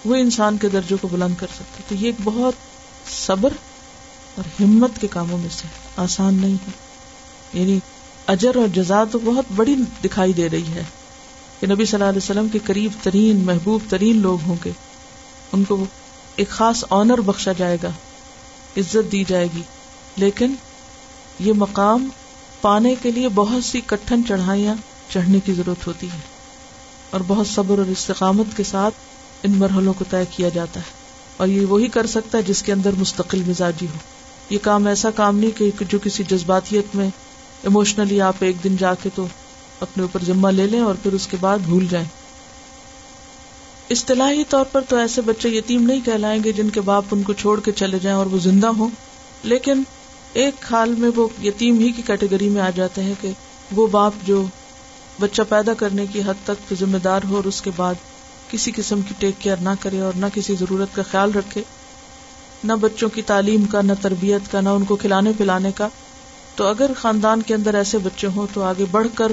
وہ 0.06 0.15
انسان 0.15 0.58
کے 0.58 0.69
درجوں 0.69 0.97
کو 1.02 1.08
بلند 1.08 1.36
کر 1.38 1.47
سکتے 1.56 1.84
تو 1.89 1.95
یہ 1.95 2.06
ایک 2.06 2.15
بہت 2.24 2.54
صبر 3.12 3.54
اور 4.36 4.63
ہمت 4.63 4.91
کے 5.02 5.08
کاموں 5.08 5.38
میں 5.38 5.50
سے 5.50 5.67
آسان 5.95 6.34
نہیں 6.34 6.54
ہے۔ 6.54 6.71
یعنی 7.54 7.80
اجر 8.28 8.56
اور 8.56 8.67
جزا 8.67 9.04
تو 9.12 9.19
بہت 9.19 9.45
بڑی 9.56 9.76
دکھائی 10.04 10.34
دے 10.34 10.50
رہی 10.50 10.74
ہے 10.74 10.84
کہ 11.60 11.67
نبی 11.67 11.86
صلی 11.86 11.95
اللہ 11.95 12.10
علیہ 12.10 12.17
وسلم 12.17 12.47
کے 12.47 12.60
قریب 12.65 12.91
ترین، 13.04 13.39
محبوب 13.39 13.82
ترین 13.89 14.17
لوگ 14.17 14.39
ہوں 14.45 14.56
گے۔ 14.65 14.71
ان 15.52 15.63
کو 15.63 15.86
ایک 16.36 16.50
خاص 16.50 16.86
آنر 16.89 17.21
بخشا 17.21 17.52
جائے 17.58 17.78
گا، 17.84 17.89
عزت 18.78 19.12
دی 19.12 19.24
جائے 19.28 19.47
گی۔ 19.56 19.62
لیکن 20.15 20.54
یہ 21.39 21.54
مقام 21.54 22.10
پانے 22.62 22.95
کے 23.02 23.12
لیے 23.12 23.30
بہت 23.30 23.63
سی 23.63 23.82
کٹھن 23.86 24.21
چڑھائیاں 24.28 24.76
چڑھنے 25.10 25.39
کی 25.39 25.54
ضرورت 25.54 25.88
ہوتی 25.88 26.08
ہے۔ 26.08 26.30
اور 27.12 27.21
بہت 27.28 27.47
صبر 27.47 27.78
اور 27.78 27.86
استقامت 27.86 28.58
کے 28.58 28.63
ساتھ 28.63 28.93
ان 29.43 29.52
مرحلوں 29.52 29.93
کو 29.93 30.06
طے 30.10 30.24
کیا 30.32 30.50
جاتا 30.50 30.80
ہے۔ 30.80 30.86
اور 31.38 31.47
یہ 31.47 31.65
وہی 31.65 31.88
کر 31.88 32.06
سکتا 32.06 32.38
ہے 32.38 32.43
جس 32.43 32.63
کے 32.63 32.71
اندر 32.71 32.89
مستقل 32.97 33.43
مزاجی 33.47 33.86
ہو۔ 33.86 33.97
یہ 34.50 34.58
کام 34.62 34.88
ایسا 34.88 35.12
کام 35.12 35.39
نہیں 35.39 35.58
کہ 35.58 35.71
جو 35.80 36.00
کسی 36.04 36.24
جذباتیت 36.28 36.95
میں 36.95 37.10
اموشنلی 37.63 38.21
آپ 38.21 38.36
ایک 38.39 38.63
دن 38.63 38.76
جا 38.78 38.93
کے 38.93 39.10
تو 39.15 39.28
اپنے 39.80 40.04
اوپر 40.04 40.24
ذمہ 40.24 40.47
لے 40.47 40.67
لیں 40.67 40.80
اور 40.80 40.95
پھر 41.04 41.13
اس 41.13 41.28
کے 41.28 41.38
بعد 41.39 41.60
بھول 41.60 41.88
جائیں۔ 41.89 42.08
اصطلاحی 43.89 44.43
طور 44.50 44.65
پر 44.71 44.82
تو 44.82 44.95
ایسے 44.95 45.21
بچے 45.21 45.50
یتیم 45.50 45.84
نہیں 45.84 46.02
کہلائیں 46.06 46.43
گے 46.43 46.52
جن 46.52 46.69
کے 46.69 46.82
باپ 46.82 47.04
ان 47.12 47.24
کو 47.24 47.34
چھوڑ 47.34 47.60
کے 47.60 47.71
چلے 47.71 48.00
جائیں 48.00 48.17
اور 48.17 48.26
وہ 48.26 48.38
زندہ 48.39 48.67
ہوں۔ 48.67 48.89
لیکن 49.43 49.84
ایک 50.34 50.54
حال 50.71 50.95
میں 50.95 51.10
وہ 51.15 51.28
یتیم 51.43 51.80
ہی 51.80 51.91
کی 51.91 52.02
کیٹیگری 52.02 52.50
میں 52.50 52.62
آ 52.62 52.69
جاتے 52.69 53.04
ہیں 53.04 53.13
کہ 53.21 53.32
وہ 53.71 53.88
باپ 53.88 54.13
جو 54.24 54.45
بچہ 55.21 55.41
پیدا 55.49 55.73
کرنے 55.73 56.05
کی 56.05 56.21
حد 56.25 56.45
تک 56.45 56.73
ذمہ 56.79 56.97
دار 56.97 57.21
ہو 57.29 57.36
اور 57.36 57.43
اس 57.43 57.62
کے 57.62 57.71
بعد 57.75 57.93
کسی 58.51 58.71
قسم 58.75 59.01
کی 59.01 59.13
ٹیک 59.19 59.36
کیئر 59.39 59.57
نہ 59.57 59.69
کرے 59.79 59.99
اور 59.99 60.13
نہ 60.15 60.25
کسی 60.34 60.55
ضرورت 60.55 60.95
کا 60.95 61.03
خیال 61.12 61.31
رکھے۔ 61.31 61.63
نہ 62.63 62.73
بچوں 62.73 63.10
کی 63.10 63.21
تعلیم 63.21 63.65
کا، 63.65 63.81
نہ 63.81 63.91
تربیت 64.01 64.51
کا، 64.51 64.62
نہ 64.62 64.69
ان 64.69 64.84
کو 64.84 64.95
کھلانے 64.95 65.31
پلانے 65.38 65.71
کا۔ 65.71 65.88
تو 66.55 66.67
اگر 66.67 66.91
خاندان 66.97 67.41
کے 67.41 67.53
اندر 67.53 67.75
ایسے 67.75 67.97
بچے 67.97 68.27
ہوں 68.27 68.47
تو 68.53 68.63
آگے 68.63 68.86
بڑھ 68.91 69.07
کر 69.15 69.31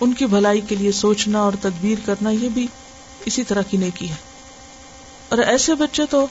ان 0.00 0.12
کی 0.12 0.26
بھلائی 0.26 0.60
کے 0.60 0.76
لیے 0.76 0.92
سوچنا 0.92 1.38
اور 1.38 1.52
تدبیر 1.60 1.98
کرنا 2.04 2.30
یہ 2.30 2.48
بھی 2.48 2.66
اسی 3.24 3.44
طرح 3.44 3.62
کی 3.62 3.76
نیکی 3.76 4.10
ہے۔ 4.10 4.14
اور 5.28 5.38
ایسے 5.38 5.74
بچے 5.74 6.02
تو 6.10 6.26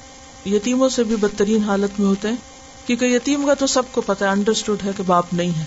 یتیموں 0.46 0.90
سے 0.90 1.04
بھی 1.04 1.16
بدترین 1.16 1.64
حالت 1.64 2.00
میں 2.00 2.08
ہوتے 2.08 2.28
ہیں، 2.28 2.36
کیونکہ 2.88 3.06
یتیم 3.06 3.46
کا 3.46 3.54
تو 3.54 3.68
سب 3.68 3.84
کو 3.92 4.02
پتا 4.02 4.32
انڈرسٹوڈ 4.32 4.84
ہے 4.86 4.92
کہ 4.98 5.04
باپ 5.04 5.34
نہیں 5.34 5.60
ہے۔ 5.60 5.66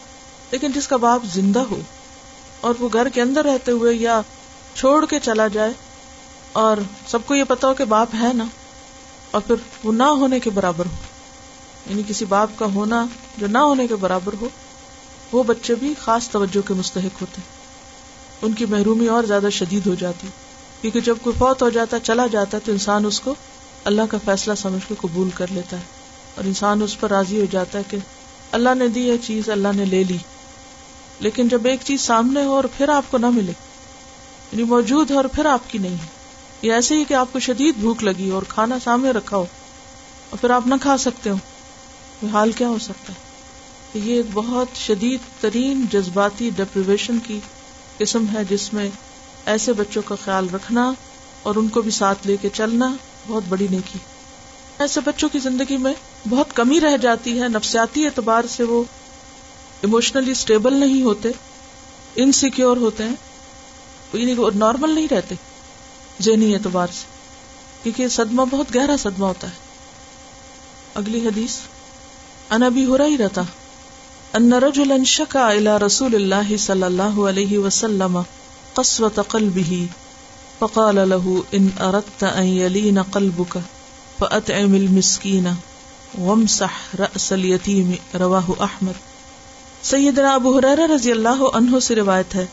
لیکن 0.51 0.73
جس 0.73 0.89
کا 0.89 0.97
باپ 0.97 1.21
زندہ 1.35 1.59
ہو 1.59 1.81
اور 2.61 2.75
وہ 2.79 2.89
گھر 2.93 3.09
کے 3.09 3.23
اندر 3.23 3.45
رہتے 3.45 3.73
ہوئے 3.73 3.95
یا 3.95 4.21
چھوڑ 4.75 5.07
کے 5.07 5.21
چلا 5.21 5.47
جائے 5.47 5.73
اور 6.53 6.77
سب 7.07 7.19
کو 7.27 7.35
یہ 7.35 7.45
پتا 7.49 7.69
ہو 7.69 7.75
کہ 7.75 7.85
باپ 7.85 8.09
ہے 8.23 8.33
نا، 8.33 8.45
اور 9.31 9.41
پھر 9.47 9.55
وہ 9.85 9.93
نہ 9.93 10.03
ہونے 10.03 10.41
کے 10.41 10.51
برابر 10.51 10.87
ہو۔ 10.87 10.97
یعنی 11.87 12.03
کسی 12.09 12.25
باپ 12.25 12.49
کا 12.57 12.67
ہونا 12.67 13.07
جو 13.37 13.47
نہ 13.47 13.59
ہونے 13.59 13.87
کے 13.87 13.97
برابر 13.97 14.33
ہو، 14.41 14.49
وہ 15.33 15.43
بچے 15.43 15.75
بھی 15.75 15.95
خاص 16.01 16.29
توجہ 16.29 16.69
کے 16.69 16.75
مستحق 16.75 17.21
ہوتے۔ 17.21 17.41
ان 18.43 18.53
کی 18.53 18.65
محرومی 18.65 19.07
اور 19.07 19.25
زیادہ 19.25 19.49
شدید 19.53 19.87
ہو 19.87 19.95
جاتی۔ 19.95 20.27
کیونکہ 20.81 21.01
جب 21.01 21.17
کوئی 21.23 21.37
فوت 21.39 21.63
ہو 21.63 21.71
جاتا، 21.71 21.99
چلا 22.01 22.27
جاتا، 22.27 22.59
تو 22.65 22.73
انسان 22.73 23.05
اس 23.05 23.21
کو 23.21 23.35
اللہ 23.85 24.03
کا 24.11 24.19
فیصلہ 24.25 24.55
سمجھ 24.55 24.89
کے 24.89 24.95
قبول 25.01 25.31
کر 25.35 25.47
لیتا 25.51 25.77
ہے۔ 25.77 25.83
اور 26.35 26.45
انسان 26.45 26.83
اس 26.83 27.01
پر 27.01 27.11
راضی 27.11 27.41
ہو 27.41 27.47
جاتا 27.51 27.79
ہے 27.79 27.83
کہ 27.91 27.97
اللہ 28.53 28.75
نے 28.75 28.89
دی 28.89 29.01
یہ 29.01 29.17
چیز، 29.23 29.51
اللہ 29.51 29.69
نے 29.75 29.85
لے 29.85 30.05
لی۔ 30.05 30.19
لیکن 31.21 31.49
جب 31.49 31.67
ایک 31.67 31.81
چیز 31.85 32.01
سامنے 32.01 32.45
ہو 32.45 32.55
اور 32.55 32.65
پھر 32.65 32.89
آپ 32.89 33.03
کو 33.11 33.19
نہ 33.19 33.27
ملے 33.27 33.53
یعنی 34.53 34.65
موجود 34.65 35.11
ہے 35.11 35.17
اور 35.17 35.25
پھر 35.25 35.47
آپ 35.47 35.61
کی 35.69 35.79
نہیں۔ 35.79 35.95
ہے 35.95 36.07
یہ 36.63 36.73
ایسے 36.73 36.97
ہی 36.97 37.05
کہ 37.05 37.15
آپ 37.15 37.29
کو 37.33 37.39
شدید 37.39 37.75
بھوک 37.77 38.05
لگی 38.05 38.31
اور 38.31 38.43
کھانا 38.49 38.79
سامنے 38.85 39.11
رکھا 39.11 39.37
ہو 39.37 39.47
اور 40.31 40.39
پھر 40.39 40.51
آپ 40.51 40.67
نہ 40.67 40.75
کھا 40.83 40.97
سکتے 40.97 41.31
ہو۔ 41.31 41.37
حال 42.33 42.53
کیا 42.53 42.69
ہو 42.69 42.79
سکتا 42.79 43.13
ہے؟ 43.13 43.31
یہ 43.95 44.15
ایک 44.15 44.27
بہت 44.33 44.69
شدید 44.77 45.21
ترین 45.41 45.85
جذباتی 45.93 46.51
ڈپریویشن 46.57 47.19
کی 47.19 47.41
قسم 47.99 48.25
ہے 48.35 48.45
جس 48.45 48.73
میں 48.73 48.91
ایسے 49.47 49.73
بچوں 49.73 50.03
کا 50.05 50.15
خیال 50.25 50.47
رکھنا 50.55 50.93
اور 51.43 51.55
ان 51.55 51.69
کو 51.69 51.83
بھی 51.83 51.91
ساتھ 51.91 52.27
لے 52.27 52.37
کے 52.37 52.49
چلنا 52.49 52.97
بہت 53.29 53.43
بڑی 53.49 53.67
نیکی 53.71 53.99
ایسے 54.79 55.01
بچوں 55.05 55.29
کی 55.29 55.39
زندگی 55.39 55.77
میں 55.77 55.93
بہت 56.29 56.57
کمی 56.57 56.81
رہ 56.81 56.97
جاتی 56.97 57.43
ہے، 57.43 57.49
نفسیاتی 57.49 58.07
اعتبار 58.07 58.43
سے 58.49 58.63
وہ 58.65 58.85
اموشنلی 59.83 60.31
اسٹیبل 60.31 60.75
نہیں 60.75 61.03
ہوتے 61.03 61.29
انسیکیور 62.17 62.77
ہوتے 62.77 63.05
ہیں 63.05 63.15
یعنی 64.13 64.35
نارمل 64.55 64.91
نہیں 64.91 65.09
رہتے، 65.11 65.35
ذہنی 66.23 66.55
اعتبار 66.55 66.87
سے، 66.87 67.05
کیونکہ 67.83 68.09
صدمہ 68.09 68.43
بہت 68.51 68.75
گہرا 68.75 68.97
صدمہ 68.97 69.27
ہوتا 69.27 69.47
ہے۔ 69.47 69.55
اگلی 70.95 71.27
حدیث 71.27 71.57
ان 72.51 72.63
ابھی 72.63 72.85
ہو 72.85 72.99
رہا 72.99 73.07
ہی 73.07 73.19
رہتا 73.19 73.43
ان 74.35 74.53
رجلا 74.53 74.95
شکا 75.05 75.49
الى 75.49 75.71
رسول 75.87 76.15
اللہ 76.15 76.57
صلی 76.57 76.83
اللہ 76.83 77.21
علیہ 77.29 77.59
وسلم 77.59 78.19
قسوة 78.75 79.23
قلبه 79.29 79.87
فقال 80.59 81.01
له 81.09 81.43
ان 81.53 81.69
اردت 81.81 82.25
ان 82.25 82.47
يلين 82.47 83.03
قلبك 83.03 83.59
فاتعم 84.19 84.75
المسكين 84.75 85.49
وامسح 86.19 86.81
رأس 86.99 87.33
اليتيم 87.33 87.93
رواہ 88.15 88.51
احمد۔ 88.59 89.10
سیدنا 89.83 90.35
ابو 90.35 90.59
حریرہ 90.59 90.87
رضی 90.93 91.11
اللہ 91.11 91.43
عنہ 91.55 91.79
سے 91.79 91.95
روایت 91.95 92.35
ہے 92.35 92.47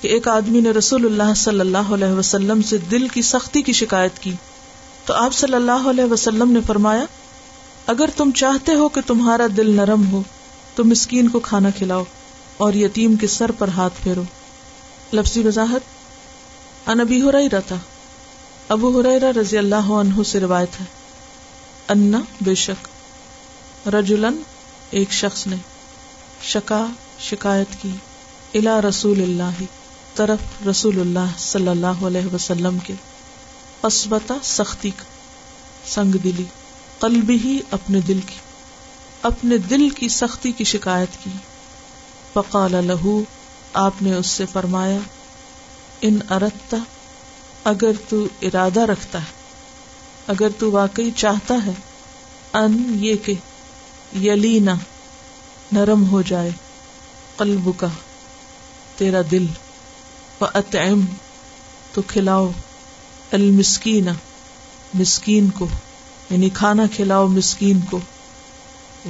کہ 0.00 0.08
ایک 0.08 0.28
آدمی 0.28 0.60
نے 0.60 0.70
رسول 0.70 1.04
اللہ 1.04 1.34
صلی 1.36 1.60
اللہ 1.60 1.92
علیہ 1.94 2.08
وسلم 2.08 2.62
سے 2.62 2.78
دل 2.78 3.08
کی 3.08 3.22
سختی 3.22 3.62
کی 3.62 3.72
شکایت 3.72 4.18
کی۔ 4.18 4.32
تو 5.06 5.14
آپ 5.14 5.34
صلی 5.34 5.54
اللہ 5.54 5.88
علیہ 5.90 6.04
وسلم 6.04 6.52
نے 6.52 6.60
فرمایا، 6.66 7.04
اگر 7.86 8.10
تم 8.16 8.30
چاہتے 8.30 8.74
ہو 8.74 8.88
کہ 8.88 9.00
تمہارا 9.06 9.46
دل 9.56 9.76
نرم 9.76 10.12
ہو، 10.12 10.22
تو 10.74 10.84
مسکین 10.84 11.28
کو 11.28 11.40
کھانا 11.40 11.70
کھلاؤ 11.70 12.04
اور 12.56 12.72
یتیم 12.72 13.16
کے 13.16 13.26
سر 13.26 13.50
پر 13.50 13.68
ہاتھ 13.68 13.94
پھیرو۔ 14.02 14.22
لفظی 15.12 15.46
وضاحت 15.46 16.88
انبی 16.88 17.22
ہو 17.22 17.32
رہی 17.32 17.50
رہتا 17.50 17.74
ابو 18.68 19.00
ہریرا 19.00 19.30
رضی 19.40 19.58
اللہ 19.58 19.92
عنہ 20.00 20.22
سے 20.22 20.40
روایت 20.40 20.80
ہے 20.80 20.84
انا 21.88 22.20
بے 22.40 22.54
شک 22.54 22.88
رجولن 23.88 24.36
ایک 24.90 25.12
شخص 25.12 25.46
نے۔ 25.46 25.56
شکا 26.44 26.86
شکایت 27.20 27.82
کی 27.82 27.90
الا 28.54 28.80
رسول 28.80 29.22
اللہ، 29.22 29.62
طرف 30.14 30.66
رسول 30.66 31.00
اللہ 31.00 31.32
صلی 31.38 31.68
اللہ 31.68 32.04
علیہ 32.06 32.34
وسلم 32.34 32.78
کے۔ 32.78 32.94
قصبتا 33.80 34.34
سختی 34.42 34.90
کا، 34.90 35.04
سنگ 35.90 36.16
دلی 36.16 36.44
قلبی 36.98 37.38
ہی 37.44 37.58
اپنے 37.70 38.00
دل 38.00 38.20
کی، 38.26 38.38
اپنے 39.22 39.58
دل 39.58 39.88
کی 39.90 40.08
سختی 40.08 40.52
کی 40.52 40.64
شکایت 40.64 41.24
کی۔ 41.24 41.30
فقال 42.32 42.72
لہو، 42.72 43.22
آپ 43.72 44.02
نے 44.02 44.14
اس 44.14 44.26
سے 44.26 44.46
فرمایا، 44.52 44.98
ان 46.00 46.18
ارتا 46.30 46.76
اگر 47.64 47.92
تو 48.08 48.26
ارادہ 48.42 48.80
رکھتا 48.80 49.18
ہے، 49.18 49.32
اگر 50.26 50.48
تو 50.58 50.70
واقعی 50.70 51.10
چاہتا 51.16 51.54
ہے، 51.66 51.72
ان 52.52 52.96
یہ 53.00 53.16
کہ 53.16 53.34
یلینا 54.20 54.74
نرم 55.72 56.08
ہو 56.08 56.22
جائے 56.22 56.50
قلب 57.36 57.70
کا 57.76 57.86
تیرا 58.96 59.20
دل 59.30 59.46
اطعم 60.40 61.00
تو 61.92 62.02
کھلاؤ 62.02 62.50
المسکین، 63.32 64.08
مسکین 64.94 65.50
کو 65.50 65.68
یعنی 66.30 66.50
کھانا 66.50 66.82
کھلاؤ 66.96 67.26
مسکین 67.26 67.80
کو 67.90 67.98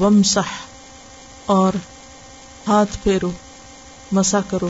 ومسح 0.00 0.52
اور 1.46 1.72
ہاتھ 2.68 2.96
پھیرو 3.02 3.30
مسا 4.12 4.40
کرو 4.50 4.68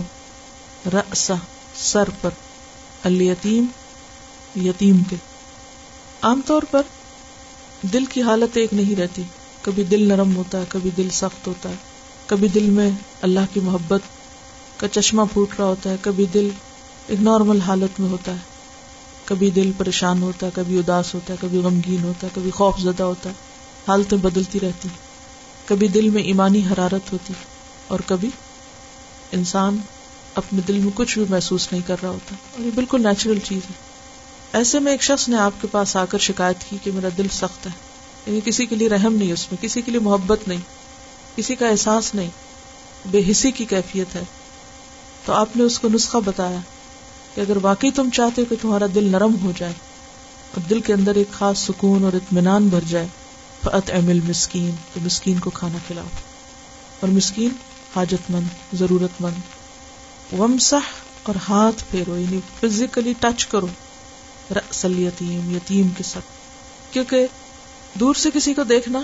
رسا 0.86 1.34
سر 1.76 2.08
پر، 2.20 2.30
الیتیم، 3.04 3.66
یتیم 4.60 5.02
کے۔ 5.10 5.16
عام 6.22 6.40
طور 6.46 6.62
پر 6.70 6.82
دل 7.82 8.04
کی 8.04 8.22
حالت 8.22 8.56
ایک 8.56 8.74
نہیں 8.74 9.00
رہتی۔ 9.00 9.22
کبھی 9.64 9.84
دل 9.84 10.08
نرم 10.08 10.36
ہوتا 10.36 10.58
ہے، 10.58 10.64
کبھی 10.68 10.90
دل 10.96 11.08
سخت 11.12 11.46
ہوتا 11.46 11.68
ہے۔ 11.68 11.74
کبھی 12.26 12.48
دل 12.48 12.70
میں 12.70 12.90
اللہ 13.22 13.40
کی 13.52 13.60
محبت 13.60 14.00
کا 14.76 14.88
چشمہ 14.88 15.22
پھوٹ 15.32 15.48
رہا 15.58 15.66
ہوتا 15.66 15.90
ہے، 15.90 15.96
کبھی 16.00 16.26
دل 16.34 16.48
ایک 17.06 17.22
نارمل 17.22 17.60
حالت 17.60 18.00
میں 18.00 18.08
ہوتا 18.10 18.32
ہے۔ 18.32 18.36
کبھی 19.24 19.50
دل 19.50 19.72
پریشان 19.78 20.22
ہوتا 20.22 20.46
ہے، 20.46 20.50
کبھی 20.54 20.78
اداس 20.78 21.14
ہوتا 21.14 21.32
ہے، 21.32 21.38
کبھی 21.40 21.58
غمگین 21.58 22.02
ہوتا 22.04 22.26
ہے، 22.26 22.32
کبھی 22.34 22.50
خوف 22.50 22.78
زدہ 22.78 23.02
ہوتا 23.02 23.30
ہے۔ 23.30 23.34
حالتیں 23.88 24.18
بدلتی 24.18 24.60
رہتی 24.60 24.88
کبھی 25.64 25.88
دل 25.88 26.08
میں 26.08 26.22
ایمانی 26.22 26.62
حرارت 26.72 27.12
ہوتی 27.12 27.32
اور 27.88 28.00
کبھی 28.06 28.30
انسان 29.32 29.76
اپنے 30.34 30.60
دل 30.68 30.78
میں 30.78 30.92
کچھ 30.94 31.18
بھی 31.18 31.26
محسوس 31.28 31.72
نہیں 31.72 31.82
کر 31.86 31.96
رہا 32.02 32.10
ہوتا۔ 32.10 32.34
اور 32.52 32.66
یہ 32.66 32.70
بالکل 32.74 33.02
نیچرل 33.02 33.38
چیز 33.38 33.60
ہے۔ 33.70 33.74
ایسے 34.52 34.80
میں 34.80 34.92
ایک 34.92 35.02
شخص 35.02 35.28
نے 35.28 35.36
آپ 35.36 35.52
کے 35.60 35.66
پاس 35.70 35.96
آ 35.96 36.04
کر 36.04 36.18
شکایت 36.18 36.56
کی 36.70 36.78
کہ 36.82 36.92
میرا 36.92 37.08
دل 37.18 37.26
سخت 37.32 37.66
ہے۔ 37.66 37.93
یعنی 38.26 38.40
کسی 38.44 38.66
کے 38.66 38.76
لیے 38.76 38.88
رحم 38.88 39.14
نہیں 39.14 39.32
اس 39.32 39.52
میں، 39.52 39.62
کسی 39.62 39.82
کے 39.82 39.90
لیے 39.90 40.00
محبت 40.00 40.48
نہیں، 40.48 40.60
کسی 41.36 41.54
کا 41.54 41.68
احساس 41.68 42.14
نہیں، 42.14 42.30
بے 43.06 43.22
حسی 43.30 43.50
کی 43.50 43.64
کیفیت 43.64 44.14
ہے۔ 44.14 44.22
تو 45.24 45.32
آپ 45.32 45.56
نے 45.56 45.62
اس 45.62 45.78
کو 45.78 45.88
نسخہ 45.88 46.18
بتایا 46.24 46.58
کہ 47.34 47.40
اگر 47.40 47.56
واقعی 47.62 47.90
تم 47.90 48.10
چاہتے 48.10 48.42
ہو 48.42 48.46
کہ 48.46 48.56
تمہارا 48.62 48.84
دل 48.94 49.04
نرم 49.04 49.34
ہو 49.42 49.52
جائے 49.56 49.72
اور 50.54 50.60
دل 50.68 50.80
کے 50.80 50.92
اندر 50.92 51.14
ایک 51.14 51.30
خاص 51.32 51.58
سکون 51.58 52.04
اور 52.04 52.12
اطمینان 52.12 52.68
بھر 52.68 52.80
جائے 52.88 53.06
فت 53.62 53.90
امل 53.90 54.20
مسکین 54.28 54.70
تو 54.92 55.00
مسکین 55.02 55.38
کو 55.38 55.50
کھانا 55.50 55.78
کھلاؤ۔ 55.86 56.06
اور 57.00 57.08
مسکین 57.08 57.50
حاجت 57.96 58.30
مند 58.30 58.74
ضرورت 58.74 59.20
مند 59.20 59.40
ومسح 60.40 60.92
اور 61.22 61.34
ہاتھ 61.48 61.84
پھیرو 61.90 62.18
یعنی 62.18 62.40
فزیکلی 62.60 63.12
ٹچ 63.20 63.46
کرو۔ 63.46 63.66
رسل 64.50 64.98
یتیم 64.98 65.56
یتیم 65.56 65.88
کے 65.88 66.02
ساتھ۔ 66.02 66.24
کیونکہ 66.92 67.26
دور 68.00 68.14
سے 68.14 68.28
کسی 68.34 68.54
کو 68.54 68.62
دیکھنا، 68.62 69.00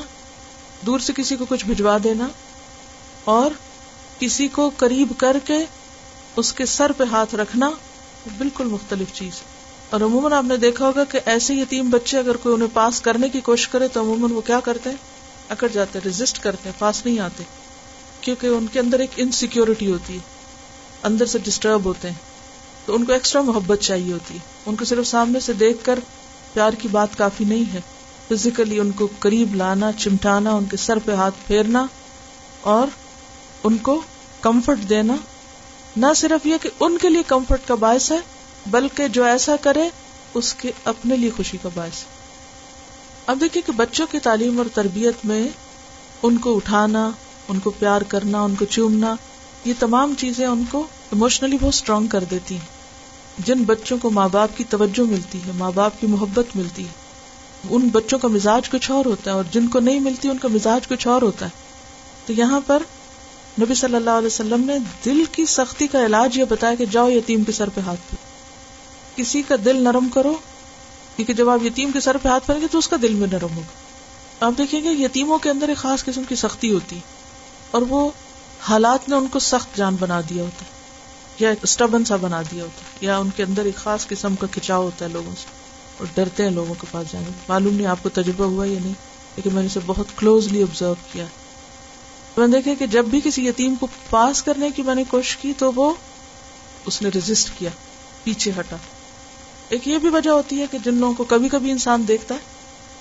دور 0.86 0.98
سے 0.98 1.12
کسی 1.16 1.36
کو 1.36 1.44
کچھ 1.48 1.64
بھجوا 1.64 1.98
دینا، 2.04 2.28
اور 3.24 3.50
کسی 4.18 4.48
کو 4.48 4.70
قریب 4.76 5.12
کر 5.18 5.36
کے 5.44 5.58
اس 6.36 6.52
کے 6.52 6.66
سر 6.66 6.92
پہ 6.92 7.04
ہاتھ 7.04 7.34
رکھنا 7.34 7.70
بالکل 8.38 8.64
مختلف 8.64 9.12
چیز 9.12 9.32
اور 9.90 10.00
عموماً 10.00 10.32
آپ 10.32 10.44
نے 10.44 10.56
دیکھا 10.56 10.86
ہوگا 10.86 11.04
کہ 11.04 11.20
ایسے 11.24 11.54
یتیم 11.54 11.90
بچے 11.90 12.18
اگر 12.18 12.36
کوئی 12.36 12.54
انہیں 12.54 12.68
پاس 12.72 13.00
کرنے 13.00 13.28
کی 13.28 13.40
کوشش 13.40 13.68
کرے 13.68 13.88
تو 13.88 14.00
عموماً 14.00 14.30
وہ 14.30 14.40
کیا 14.40 14.60
کرتے 14.60 14.90
ہیں؟ 14.90 14.96
اکڑ 15.48 15.68
جاتے 15.68 15.98
ہیں 15.98 16.06
ریزسٹ 16.06 16.42
کرتے 16.42 16.68
ہیں، 16.68 16.80
پاس 16.80 17.06
نہیں 17.06 17.18
آتے۔ 17.18 17.42
کیونکہ 18.20 18.46
ان 18.46 18.66
کے 18.66 18.80
اندر 18.80 18.98
ایک 18.98 19.10
انسیکیورٹی 19.16 19.92
ہوتی 19.92 20.14
ہے، 20.14 20.18
اندر 21.02 21.26
سے 21.26 21.38
ڈسٹرب 21.38 21.84
ہوتے 21.84 22.08
ہیں۔ 22.08 22.18
تو 22.86 22.94
ان 22.94 23.04
کو 23.04 23.12
ایکسٹرا 23.12 23.42
محبت 23.42 23.78
چاہیے 23.78 24.12
ہوتی 24.12 24.34
ہے۔ 24.34 24.38
ان 24.66 24.76
کو 24.76 24.84
صرف 24.84 25.06
سامنے 25.06 25.40
سے 25.40 25.52
دیکھ 25.52 25.84
کر 25.84 25.98
پیار 26.52 26.72
کی 26.72 26.88
بات 26.88 27.18
کافی 27.18 27.44
نہیں 27.44 27.72
ہے۔ 27.72 27.80
فزیکلی 28.30 28.78
ان 28.78 28.90
کو 28.90 29.08
قریب 29.18 29.54
لانا، 29.54 29.92
چمٹانا، 29.92 30.50
ان 30.50 30.64
کے 30.64 30.76
سر 30.76 30.98
پہ 30.98 31.14
ہاتھ 31.14 31.34
پھیرنا 31.46 31.86
اور 32.60 32.86
ان 33.64 33.76
کو 33.76 34.00
کمفرٹ 34.40 34.78
دینا۔ 34.88 35.16
نہ 35.96 36.06
صرف 36.16 36.46
یہ 36.46 36.56
کہ 36.62 36.70
ان 36.80 36.98
کے 36.98 37.08
لیے 37.08 37.22
کمفرٹ 37.26 37.60
کا 37.68 37.74
باعث 37.74 38.12
ہے، 38.12 38.20
بلکہ 38.66 39.08
جو 39.08 39.24
ایسا 39.24 39.56
کرے، 39.60 39.88
اس 40.34 40.54
کے 40.54 40.72
اپنے 40.84 41.16
لیے 41.16 41.30
خوشی 41.36 41.58
کا 41.62 41.68
باعث 41.74 41.98
ہے۔ 41.98 42.04
اب 43.26 43.38
دیکھیے 43.40 43.62
کہ 43.66 43.72
بچوں 43.72 44.06
کی 44.10 44.18
تعلیم 44.18 44.58
اور 44.58 44.66
تربیت 44.74 45.14
میں 45.24 45.48
ان 46.22 46.36
کو 46.36 46.56
اٹھانا، 46.56 47.10
ان 47.48 47.58
کو 47.58 47.70
پیار 47.70 48.02
کرنا، 48.02 48.42
ان 48.42 48.54
کو 48.54 48.64
چومنا، 48.64 49.14
یہ 49.64 49.74
تمام 49.78 50.14
چیزیں 50.18 50.46
ان 50.46 50.64
کو 50.70 50.86
اموشنلی 51.12 51.56
بہت 51.60 51.74
اسٹرانگ 51.74 52.06
کر 52.06 52.24
دیتی 52.24 52.54
ہیں۔ 52.54 52.80
جن 53.38 53.64
بچوں 53.64 53.98
کو 53.98 54.10
ماں 54.10 54.28
باپ 54.32 54.56
کی 54.56 54.64
توجہ 54.64 55.00
ملتی 55.00 55.38
ہے، 55.46 55.52
ماں 55.52 55.70
باپ 55.74 56.00
کی 56.00 56.06
محبت 56.06 56.56
ملتی 56.56 56.84
ہے۔ 56.84 57.09
ان 57.68 57.88
بچوں 57.88 58.18
کا 58.18 58.28
مزاج 58.28 58.68
کچھ 58.70 58.90
اور 58.90 59.04
ہوتا 59.04 59.30
ہے 59.30 59.36
اور 59.36 59.44
جن 59.50 59.68
کو 59.68 59.80
نہیں 59.80 60.00
ملتی 60.00 60.28
ان 60.28 60.38
کا 60.38 60.48
مزاج 60.48 60.88
کچھ 60.88 61.06
اور 61.08 61.22
ہوتا 61.22 61.46
ہے۔ 61.46 61.50
تو 62.26 62.32
یہاں 62.32 62.60
پر 62.66 62.82
نبی 63.60 63.74
صلی 63.74 63.94
اللہ 63.94 64.10
علیہ 64.10 64.26
وسلم 64.26 64.64
نے 64.64 64.78
دل 65.04 65.24
کی 65.32 65.46
سختی 65.46 65.86
کا 65.86 66.04
علاج 66.06 66.38
یہ 66.38 66.44
بتایا 66.44 66.74
کہ 66.74 66.86
جاؤ 66.86 67.10
یتیم 67.10 67.44
کے 67.44 67.52
سر 67.52 67.68
پہ 67.68 67.80
ہاتھ 67.80 68.10
پہ 68.10 68.16
کسی 69.16 69.42
کا 69.42 69.56
دل 69.64 69.82
نرم 69.84 70.08
کرو، 70.08 70.32
کیونکہ 71.16 71.32
جب 71.32 71.48
آپ 71.48 71.64
یتیم 71.64 71.90
کے 71.90 72.00
سر 72.00 72.16
پہ 72.16 72.28
ہاتھ 72.28 72.46
پھیریں 72.46 72.60
گے 72.60 72.66
تو 72.70 72.78
اس 72.78 72.88
کا 72.88 72.96
دل 73.02 73.14
میں 73.14 73.28
نرم 73.32 73.56
ہوگا۔ 73.56 74.46
آپ 74.46 74.52
دیکھیں 74.58 74.82
گے 74.84 74.90
یتیموں 74.90 75.38
کے 75.38 75.50
اندر 75.50 75.68
ایک 75.68 75.76
خاص 75.76 76.04
قسم 76.04 76.22
کی 76.24 76.34
سختی 76.34 76.72
ہوتی 76.72 76.98
اور 77.70 77.82
وہ 77.82 78.10
حالات 78.60 79.08
نے 79.08 79.16
ان 79.16 79.26
کو 79.26 79.38
سخت 79.38 79.76
جان 79.76 79.96
بنا 80.00 80.20
دیا 80.20 80.42
ہوتا 80.42 80.64
ہے، 80.64 81.44
یا 81.44 81.52
اسٹبن 81.62 82.04
سا 82.04 82.16
بنا 82.16 82.42
دیا 82.42 82.62
ہوتا 82.62 82.82
ہے، 82.82 83.06
یا 83.06 83.18
ان 83.18 83.30
کے 83.36 83.42
اندر 83.42 83.64
ایک 83.64 83.76
خاص 83.76 84.06
قسم 84.06 84.34
کا 84.34 84.46
کھچاؤ 84.50 84.82
ہوتا 84.82 85.04
ہے 85.04 85.10
لوگوں 85.10 85.32
سے۔ 85.38 85.59
اور 86.00 86.08
ڈرتے 86.14 86.42
ہیں 86.42 86.50
لوگوں 86.50 86.74
کے 86.80 86.86
پاس 86.90 87.12
جانے۔ 87.12 87.30
معلوم 87.48 87.74
نہیں 87.74 87.86
آپ 87.86 87.98
کو 88.02 88.08
تجربہ 88.08 88.44
ہوا 88.44 88.66
یا 88.66 88.78
نہیں، 88.80 88.92
لیکن 89.36 89.50
میں 89.52 89.62
نے 89.62 89.66
اسے 89.66 89.80
بہت 89.86 90.06
کلوزلی 90.16 90.62
آبزرو 90.62 90.94
کیا۔ 91.12 91.24
میں 92.36 92.46
نے 92.46 92.56
دیکھا 92.56 92.74
کہ 92.78 92.86
جب 92.86 93.04
بھی 93.04 93.20
کسی 93.24 93.46
یتیم 93.46 93.74
کو 93.74 93.86
پاس 94.10 94.42
کرنے 94.42 94.70
کی 94.70 94.82
میں 94.82 94.94
نے 94.94 95.04
کوشش 95.08 95.36
کی 95.36 95.52
تو 95.58 95.72
وہ 95.76 95.94
اس 96.86 97.02
نے 97.02 97.08
ریزسٹ 97.14 97.58
کیا، 97.58 97.70
پیچھے 98.24 98.52
ہٹا۔ 98.60 98.76
ایک 99.68 99.88
یہ 99.88 99.98
بھی 99.98 100.08
وجہ 100.08 100.30
ہوتی 100.30 100.60
ہے 100.60 100.66
کہ 100.70 100.78
جن 100.78 100.94
لوگوں 100.94 101.14
کو 101.14 101.24
کبھی 101.24 101.48
کبھی 101.48 101.70
انسان 101.70 102.08
دیکھتا 102.08 102.34
ہے، 102.34 102.38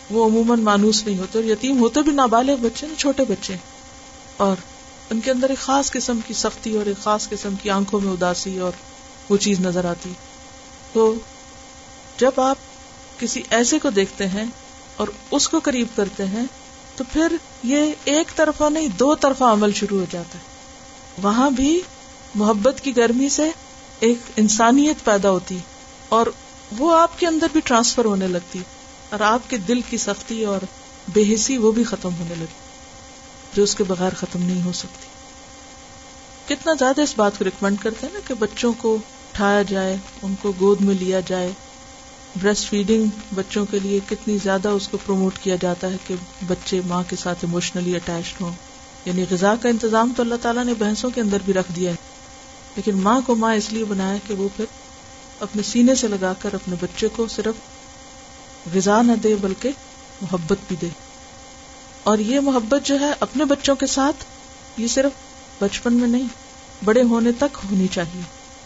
وہ 0.09 0.25
عموماً 0.25 0.59
مانوس 0.59 1.05
نہیں 1.05 1.17
ہوتے 1.17 1.39
اور 1.39 1.45
یتیم 1.45 1.79
ہوتے 1.79 2.01
بھی 2.01 2.11
نابالغ 2.11 2.55
بچے 2.55 2.87
چھوٹے 2.97 3.23
بچے 3.23 3.55
اور 4.37 4.55
ان 5.09 5.19
کے 5.19 5.31
اندر 5.31 5.49
ایک 5.49 5.59
خاص 5.59 5.91
قسم 5.91 6.19
کی 6.27 6.33
سختی 6.33 6.77
اور 6.77 6.85
ایک 6.85 7.03
خاص 7.03 7.29
قسم 7.29 7.55
کی 7.55 7.69
آنکھوں 7.69 7.99
میں 7.99 8.11
اداسی 8.11 8.59
اور 8.59 8.71
وہ 9.29 9.37
چیز 9.37 9.59
نظر 9.59 9.85
آتی۔ 9.85 10.11
تو 10.93 11.15
جب 12.17 12.31
آپ 12.37 12.57
کسی 13.19 13.41
ایسے 13.49 13.79
کو 13.79 13.89
دیکھتے 13.89 14.27
ہیں 14.27 14.45
اور 14.95 15.07
اس 15.31 15.47
کو 15.49 15.59
قریب 15.63 15.87
کرتے 15.95 16.25
ہیں، 16.27 16.43
تو 16.95 17.03
پھر 17.13 17.35
یہ 17.63 17.93
ایک 18.05 18.35
طرفہ 18.35 18.69
نہیں، 18.69 18.87
دو 18.99 19.13
طرفہ 19.17 19.43
عمل 19.43 19.73
شروع 19.73 19.99
ہو 19.99 20.05
جاتا 20.09 20.37
ہے۔ 20.37 21.21
وہاں 21.21 21.49
بھی 21.51 21.79
محبت 22.35 22.81
کی 22.83 22.95
گرمی 22.97 23.29
سے 23.29 23.49
ایک 23.99 24.31
انسانیت 24.35 25.03
پیدا 25.05 25.31
ہوتی، 25.31 25.57
اور 26.09 26.27
وہ 26.77 26.95
آپ 26.97 27.19
کے 27.19 27.27
اندر 27.27 27.47
بھی 27.51 27.61
ٹرانسفر 27.61 28.05
ہونے 28.05 28.27
لگتی، 28.27 28.59
اور 29.09 29.19
آپ 29.25 29.49
کے 29.49 29.57
دل 29.57 29.81
کی 29.89 29.97
سختی 29.97 30.43
اور 30.45 30.65
بے 31.13 31.23
حسی 31.33 31.57
وہ 31.57 31.71
بھی 31.71 31.83
ختم 31.83 32.15
ہونے 32.19 32.35
لگتی 32.35 33.55
جو 33.55 33.63
اس 33.63 33.75
کے 33.75 33.83
بغیر 33.83 34.13
ختم 34.15 34.41
نہیں 34.41 34.61
ہو 34.63 34.71
سکتی۔ 34.73 35.07
کتنا 36.47 36.73
زیادہ 36.79 37.01
اس 37.01 37.13
بات 37.17 37.37
کو 37.37 37.45
ریکمینڈ 37.45 37.81
کرتے 37.81 38.05
ہیں 38.05 38.13
نا 38.13 38.19
کہ 38.27 38.33
بچوں 38.33 38.71
کو 38.77 38.95
اٹھایا 38.95 39.61
جائے، 39.61 39.95
ان 40.21 40.35
کو 40.41 40.51
گود 40.59 40.81
میں 40.81 40.95
لیا 40.95 41.19
جائے 41.19 41.51
بریسٹ 42.35 42.69
فیڈنگ 42.69 43.05
بچوں 43.35 43.65
کے 43.71 43.79
لیے 43.79 43.99
کتنی 44.09 44.37
زیادہ 44.43 44.67
اس 44.67 44.87
کو 44.87 44.97
پروموٹ 45.05 45.37
کیا 45.39 45.55
جاتا 45.61 45.91
ہے 45.91 45.97
کہ 46.07 46.15
بچے 46.47 46.81
ماں 46.85 47.03
کے 47.09 47.15
ساتھ 47.15 47.45
اموشنلی 47.45 47.95
اٹیچڈ 47.95 48.41
ہوں۔ 48.41 48.51
یعنی 49.05 49.25
غذا 49.31 49.55
کا 49.61 49.69
انتظام 49.69 50.13
تو 50.15 50.23
اللہ 50.23 50.35
تعالیٰ 50.41 50.65
نے 50.65 50.73
بھینسوں 50.73 51.09
کے 51.09 51.21
اندر 51.21 51.37
بھی 51.45 51.53
رکھ 51.53 51.71
دیا 51.75 51.91
ہے۔ 51.91 51.95
لیکن 52.75 52.97
ماں 52.97 53.21
کو 53.25 53.35
ماں 53.35 53.55
اس 53.55 53.73
لیے 53.73 53.83
بنایا 53.83 54.17
کہ 54.27 54.33
وہ 54.33 54.49
پھر 54.55 54.65
اپنے 55.39 55.63
سینے 55.63 55.95
سے 55.95 56.07
لگا 56.07 56.33
کر 56.39 56.53
اپنے 56.53 56.75
بچے 56.81 57.07
کو 57.07 57.27
صرف 57.27 57.55
غذا 58.75 59.01
نہ 59.01 59.11
دے 59.11 59.35
بلکہ 59.41 59.69
محبت 60.21 60.57
بھی 60.67 60.75
دے۔ 60.81 60.87
اور 62.03 62.17
یہ 62.17 62.39
محبت 62.39 62.85
جو 62.85 62.99
ہے 62.99 63.11
اپنے 63.19 63.45
بچوں 63.45 63.75
کے 63.75 63.87
ساتھ 63.87 64.25
یہ 64.77 64.87
صرف 64.87 65.11
بچپن 65.63 65.93
میں 65.93 66.07
نہیں، 66.07 66.27
بڑے 66.85 67.03
ہونے 67.03 67.31
تک 67.31 67.57
ہونی 67.71 67.87
چاہیے۔ 67.87 68.21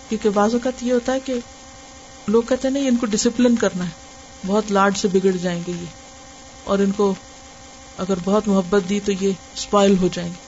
کیونکہ 0.09 0.29
بعض 0.29 0.53
اوقات 0.53 0.83
یہ 0.83 0.93
ہوتا 0.93 1.13
ہے 1.13 1.19
کہ 1.19 1.33
لوگ 2.27 2.43
کہتے 2.43 2.67
ہیں 2.67 2.73
نہیں، 2.73 2.87
ان 2.87 2.95
کو 2.95 3.05
ڈسپلن 3.05 3.55
کرنا 3.55 3.83
ہے۔ 3.83 3.89
بہت 4.45 4.71
لاڈ 4.71 4.97
سے 4.97 5.07
بگڑ 5.07 5.31
جائیں 5.31 5.63
گے 5.67 5.71
یہ۔ 5.71 5.85
اور 6.63 6.79
ان 6.79 6.91
کو 6.91 7.13
اگر 7.97 8.13
بہت 8.23 8.47
محبت 8.47 8.89
دی 8.89 8.99
تو 9.05 9.11
یہ 9.11 9.31
اسپائل 9.55 9.97
ہو 9.97 10.07
جائیں 10.13 10.29
گے۔ 10.29 10.43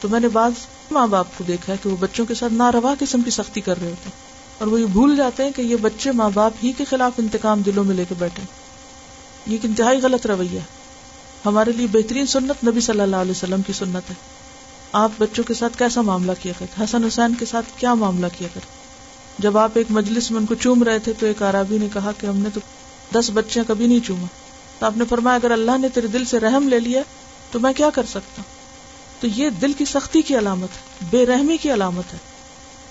تو 0.00 0.08
میں 0.08 0.20
نے 0.20 0.28
بعض 0.28 0.52
ماں 0.90 1.06
باپ 1.06 1.26
کو 1.36 1.44
دیکھا 1.44 1.72
ہے 1.72 1.78
کہ 1.82 1.88
وہ 1.88 1.96
بچوں 2.00 2.26
کے 2.26 2.34
ساتھ 2.34 2.52
ناروا 2.52 2.94
قسم 2.98 3.22
کی 3.22 3.30
سختی 3.30 3.60
کر 3.60 3.80
رہے 3.80 3.90
ہوتے 3.90 4.04
ہیں۔ 4.04 4.28
اور 4.58 4.68
وہ 4.68 4.80
یہ 4.80 4.86
بھول 4.86 5.16
جاتے 5.16 5.44
ہیں 5.44 5.50
کہ 5.50 5.62
یہ 5.62 5.76
بچے 5.76 6.12
ماں 6.12 6.30
باپ 6.34 6.52
ہی 6.62 6.72
کے 6.72 6.84
خلاف 6.84 7.12
انتقام 7.18 7.60
دلوں 7.60 7.84
میں 7.84 7.94
لے 7.94 8.04
کے 8.08 8.14
بیٹھے 8.18 8.42
یہ 9.46 9.52
ایک 9.52 9.64
انتہائی 9.64 10.00
غلط 10.02 10.26
رویہ 10.26 10.60
ہمارے 11.46 11.72
لیے 11.72 11.86
بہترین 11.86 12.26
سنت 12.26 12.64
نبی 12.68 12.80
صلی 12.80 13.00
اللہ 13.00 13.16
علیہ 13.16 13.30
وسلم 13.30 13.62
کی 13.62 13.72
سنت 13.72 14.10
ہے۔ 14.10 14.14
آپ 14.92 15.10
بچوں 15.18 15.44
کے 15.44 15.54
ساتھ 15.54 15.78
کیسا 15.78 16.00
معاملہ 16.00 16.32
کیا 16.42 16.52
کرتے 16.58 16.84
حسن 16.84 17.04
حسین 17.04 17.34
کے 17.34 17.44
ساتھ 17.44 17.66
کیا 17.76 17.94
معاملہ 17.94 18.26
کیا 18.38 18.48
کرتے 18.54 18.77
جب 19.38 19.58
آپ 19.58 19.70
ایک 19.74 19.86
مجلس 19.90 20.30
میں 20.30 20.40
ان 20.40 20.46
کو 20.46 20.54
چوم 20.54 20.82
رہے 20.82 20.98
تھے 20.98 21.12
تو 21.12 21.26
ایک 21.26 21.42
عرابی 21.42 21.78
نے 21.78 21.88
کہا 21.92 22.12
کہ 22.18 22.26
ہم 22.26 22.36
نے 22.36 22.48
تو 22.54 22.60
دس 23.14 23.30
بچیاں 23.34 23.64
کبھی 23.68 23.86
نہیں 23.86 24.00
چوما۔ 24.00 24.26
تو 24.78 24.86
آپ 24.86 24.96
نے 24.96 25.04
فرمایا، 25.08 25.36
اگر 25.36 25.50
اللہ 25.50 25.78
نے 25.78 25.88
تیرے 25.88 26.06
دل 26.06 26.24
سے 26.24 26.40
رحم 26.40 26.68
لے 26.68 26.80
لیا، 26.80 27.02
تو 27.50 27.60
میں 27.60 27.72
کیا 27.72 27.90
کر 27.90 28.02
سکتا؟ 28.06 28.42
ہوں 28.42 28.58
تو 29.20 29.26
یہ 29.26 29.50
دل 29.50 29.72
کی 29.72 29.84
سختی 29.84 30.22
کی 30.22 30.38
علامت 30.38 30.68
ہے، 30.68 31.06
بے 31.10 31.26
رحمی 31.26 31.56
کی 31.56 31.72
علامت 31.72 32.12
ہے 32.12 32.18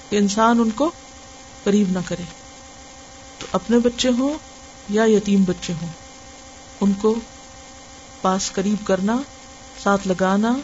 کہ 0.09 0.15
انسان 0.15 0.59
ان 0.59 0.69
کو 0.69 0.91
قریب 1.63 1.91
نہ 1.91 1.99
کرے۔ 2.05 2.23
تو 3.39 3.47
اپنے 3.51 3.79
بچے 3.79 4.09
ہوں 4.17 4.37
یا 4.89 5.03
یتیم 5.05 5.43
بچے 5.43 5.73
ہوں، 5.81 5.87
ان 6.81 6.93
کو 6.93 7.15
پاس 8.21 8.51
قریب 8.51 8.87
کرنا، 8.87 9.17
ساتھ 9.83 10.07
لگانا 10.07 10.55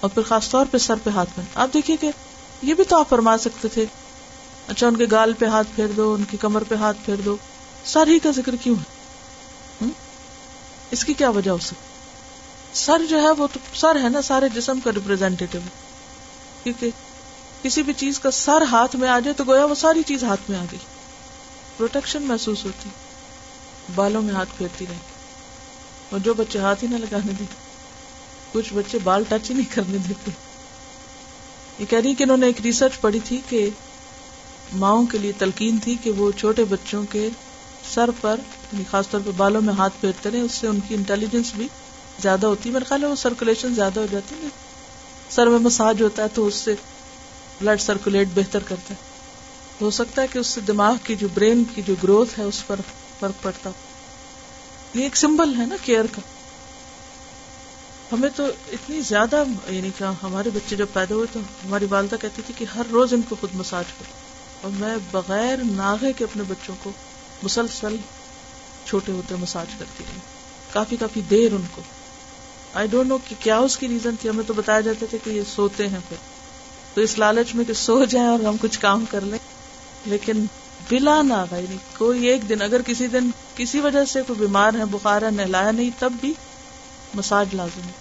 اور 0.00 0.10
پھر 0.10 0.22
خاص 0.22 0.50
طور 0.50 0.66
پہ 0.70 0.78
سر 0.78 0.94
پہ 1.04 1.10
ہاتھ 1.10 1.30
میں 1.36 1.46
آپ 1.54 1.68
دیکھیے 1.74 1.96
کہ 1.96 2.10
یہ 2.62 2.74
بھی 2.74 2.84
تو 2.84 2.98
آپ 2.98 3.08
فرما 3.08 3.38
سکتے 3.38 3.68
تھے 3.68 3.86
اچھا 4.68 4.86
ان 4.86 4.96
کے 4.96 5.06
گال 5.10 5.32
پہ 5.32 5.46
ہاتھ 5.46 5.68
پھیر 5.74 5.86
دو، 5.86 6.12
ان 6.12 6.24
کی 6.24 6.36
کمر 6.36 6.62
پہ 6.62 6.74
ہاتھ 6.74 6.96
پھیر 7.04 7.16
دو۔ 7.16 7.36
سر 7.84 8.06
ہی 8.06 8.18
کا 8.18 8.30
ذکر 8.30 8.56
کیوں 8.56 8.76
ہے؟ 8.76 8.96
اس 10.90 11.04
کی 11.04 11.14
کیا 11.14 11.30
وجہ 11.30 11.50
ہو 11.50 11.58
سکتی؟ 11.58 11.86
سر 12.72 13.00
جو 13.08 13.22
ہے 13.22 13.30
وہ 13.30 13.46
تو 13.52 13.60
سر 13.74 14.00
ہے 14.02 14.08
نا، 14.08 14.22
سارے 14.22 14.48
جسم 14.48 14.80
کا 14.80 14.90
ریپرزینٹیو 14.94 15.60
کیونکہ 16.62 16.90
کسی 17.62 17.82
بھی 17.82 17.92
چیز 17.92 18.18
کا 18.18 18.30
سر 18.30 18.62
ہاتھ 18.70 18.96
میں 18.96 19.08
آ 19.08 19.18
جائے 19.18 19.34
تو 19.34 19.44
گویا 19.44 19.64
وہ 19.64 19.74
ساری 19.74 20.02
چیز 20.02 20.24
ہاتھ 20.24 20.50
میں 20.50 20.58
آ 20.58 20.64
گئی۔ 20.72 20.78
پروٹیکشن 21.76 22.22
محسوس 22.22 22.64
ہوتی۔ 22.64 22.88
بالوں 23.94 24.22
میں 24.22 24.34
ہاتھ 24.34 24.48
پھیرتی 24.56 24.84
رہتی 24.86 25.12
اور 26.10 26.20
جو 26.20 26.34
بچے 26.34 26.58
ہاتھ 26.58 26.84
ہی 26.84 26.88
نہ 26.88 26.96
لگانے 26.96 27.32
دیتے 27.32 27.54
کچھ 28.52 28.74
بچے 28.74 28.98
بال 29.04 29.24
ٹچ 29.28 29.50
ہی 29.50 29.54
نہیں 29.54 29.74
کرنے 29.74 29.98
دیتے۔ 29.98 30.30
یہ 31.78 31.86
کہہ 31.86 31.98
رہی 31.98 32.14
کہ 32.14 32.22
انہوں 32.22 32.36
نے 32.36 32.46
ایک 32.46 32.60
ریسرچ 32.60 33.00
پڑھی 33.00 33.20
تھی 33.24 33.40
کہ 33.48 33.70
ماؤں 34.72 35.06
کے 35.06 35.18
لیے 35.18 35.32
تلقین 35.38 35.78
تھی 35.78 35.96
کہ 36.02 36.10
وہ 36.10 36.30
چھوٹے 36.32 36.64
بچوں 36.64 37.04
کے 37.10 37.28
سر 37.94 38.10
پر 38.20 38.40
یعنی 38.72 38.84
خاص 38.90 39.08
طور 39.08 39.20
پہ 39.24 39.30
بالوں 39.36 39.62
میں 39.62 39.74
ہاتھ 39.74 39.94
پھیرتے 40.00 40.30
رہے 40.30 40.40
اس 40.40 40.52
سے 40.52 40.66
ان 40.66 40.80
کی 40.88 40.94
انٹیلیجنس 40.94 41.54
بھی 41.54 41.68
زیادہ 42.22 42.46
ہوتی۔ 42.46 42.68
ہے 42.68 42.72
میرے 42.72 42.84
خیال 42.84 43.02
ہے 43.04 43.08
وہ 43.08 43.14
سرکولیشن 43.14 43.74
زیادہ 43.74 44.00
ہو 44.00 44.06
جاتی 44.10 44.34
ہے 44.42 44.48
سر 45.30 45.46
میں 45.46 45.58
مساج 45.58 46.02
ہوتا 46.02 46.22
ہے 46.22 46.28
تو 46.34 46.46
اس 46.46 46.54
سے 46.54 46.74
بلڈ 47.60 47.80
سرکولیٹ 47.80 48.28
بہتر 48.34 48.62
کرتا 48.62 48.94
ہے۔ 48.94 48.98
ہو 49.80 49.90
سکتا 49.90 50.22
ہے 50.22 50.26
کہ 50.32 50.38
اس 50.38 50.46
سے 50.46 50.60
دماغ 50.60 50.94
کی 51.04 51.16
جو 51.16 51.28
برین 51.34 51.64
کی 51.74 51.82
جو 51.82 51.94
گروتھ 52.02 52.38
ہے، 52.38 52.44
اس 52.44 52.66
پر 52.66 52.80
فرق 53.20 53.42
پڑتا 53.42 53.70
یہ 54.94 55.02
ایک 55.02 55.16
سمبل 55.16 55.54
ہے 55.58 55.66
نا 55.66 55.76
کیئر 55.82 56.04
کا۔ 56.12 56.20
ہمیں 58.12 58.28
تو 58.36 58.44
اتنی 58.72 59.00
زیادہ 59.00 59.44
یعنی 59.68 59.90
کہ 59.98 60.04
ہمارے 60.22 60.50
بچے 60.54 60.76
جب 60.76 60.86
پیدا 60.92 61.14
ہوئے 61.14 61.26
تو 61.32 61.40
ہماری 61.40 61.86
والدہ 61.90 62.16
کہتی 62.20 62.42
تھی 62.46 62.54
کہ 62.56 62.64
ہر 62.64 62.82
روز 62.90 63.14
ان 63.14 63.20
کو 63.28 63.36
خود 63.40 63.50
مساج 63.54 63.84
کرو۔ 63.98 64.35
اور 64.62 64.70
میں 64.80 64.96
بغیر 65.10 65.56
ناغے 65.64 66.12
کے 66.12 66.24
اپنے 66.24 66.42
بچوں 66.48 66.74
کو 66.82 66.90
مسلسل 67.42 67.96
چھوٹے 68.86 69.12
ہوتے 69.12 69.34
مساج 69.34 69.66
کرتی 69.78 70.04
رہی۔ 70.08 70.20
کافی 70.72 70.96
کافی 70.96 71.20
دیر 71.30 71.52
ان 71.52 71.62
کو۔ 71.74 71.82
آئی 72.74 72.88
ڈونٹ 72.88 73.08
نو 73.08 73.18
کہ 73.28 73.34
کیا 73.40 73.58
اس 73.58 73.76
کی 73.76 73.88
ریزن 73.88 74.16
تھی، 74.20 74.28
ہمیں 74.28 74.44
تو 74.46 74.52
بتایا 74.52 74.80
جاتا 74.80 75.06
تھا 75.10 75.18
کہ 75.24 75.30
یہ 75.30 75.42
سوتے 75.54 75.88
ہیں 75.88 75.98
پھر۔ 76.08 76.16
تو 76.94 77.00
اس 77.00 77.18
لالچ 77.18 77.54
میں 77.54 77.64
کہ 77.64 77.72
سو 77.72 78.04
جائیں 78.04 78.28
اور 78.28 78.40
ہم 78.40 78.56
کچھ 78.60 78.80
کام 78.80 79.04
کر 79.10 79.20
لیں۔ 79.20 79.38
لیکن 80.06 80.44
بلا 80.88 81.22
نہ 81.22 81.34
یعنی 81.50 81.76
کوئی 81.98 82.26
ایک 82.26 82.48
دن 82.48 82.62
اگر 82.62 82.82
کسی 82.82 83.06
دن 83.06 83.30
کسی 83.56 83.80
وجہ 83.80 84.04
سے 84.04 84.22
کوئی 84.26 84.38
بیمار 84.38 84.74
ہے، 84.74 84.84
بخار 84.84 85.22
ہے، 85.22 85.30
نہلایا 85.30 85.70
نہیں، 85.70 85.90
تب 85.98 86.12
بھی 86.20 86.34
مساج 87.14 87.46
لازم 87.52 87.80
ہے۔ 87.80 87.92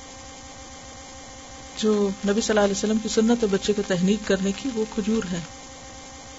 جو 1.77 2.09
نبی 2.27 2.41
صلی 2.41 2.49
اللہ 2.49 2.59
علیہ 2.59 2.77
وسلم 2.77 2.97
کی 2.97 3.09
سنت 3.09 3.43
ہے 3.43 3.47
بچے 3.51 3.73
کو 3.73 3.81
تحنیک 3.87 4.19
کرنے 4.25 4.51
کی 4.51 4.69
وہ 4.73 4.85
کھجور 4.95 5.23
ہے۔ 5.31 5.39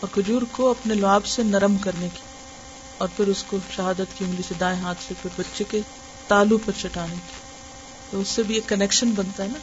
اور 0.07 0.23
کھجور 0.23 0.42
کو 0.51 0.71
اپنے 0.71 0.95
لعاب 0.95 1.27
سے 1.27 1.42
نرم 1.42 1.77
کرنے 1.77 2.09
کی 2.14 2.21
اور 2.99 3.09
پھر 3.16 3.27
اس 3.27 3.45
کو 3.45 3.57
شہادت 3.77 4.19
کی 4.19 4.25
انگلی 4.25 4.42
سے 4.49 4.55
دائیں 4.61 4.81
ہاتھ 4.81 4.99
سے 5.09 5.14
پھر 5.23 5.31
بچے 5.38 5.64
کے 5.69 5.81
تالو 6.29 6.59
پر 6.59 6.73
چٹانے 6.81 7.14
کی۔ 7.14 7.33
تو 8.11 8.21
اس 8.21 8.29
سے 8.29 8.42
بھی 8.42 8.55
ایک 8.55 8.69
کنیکشن 8.69 9.11
بنتا 9.11 9.42
ہے 9.42 9.49
نا؟ 9.49 9.59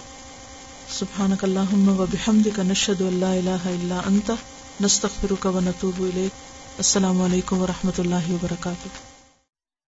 سبحانک 0.89 1.43
اللہم 1.43 1.99
و 1.99 2.05
بحمدک 2.11 2.59
نشہد 2.59 3.01
اللہ 3.01 3.25
الہ 3.25 3.65
الا 3.65 4.01
انت، 4.05 4.31
نستغفرک 4.81 5.45
و 5.45 5.59
نتوب 5.59 6.01
الیک۔ 6.01 6.31
السلام 6.77 7.21
علیکم 7.21 7.57
و 7.57 7.67
رحمۃ 7.67 7.99
اللہ 7.99 8.31
وبرکاتہ۔ 8.31 9.12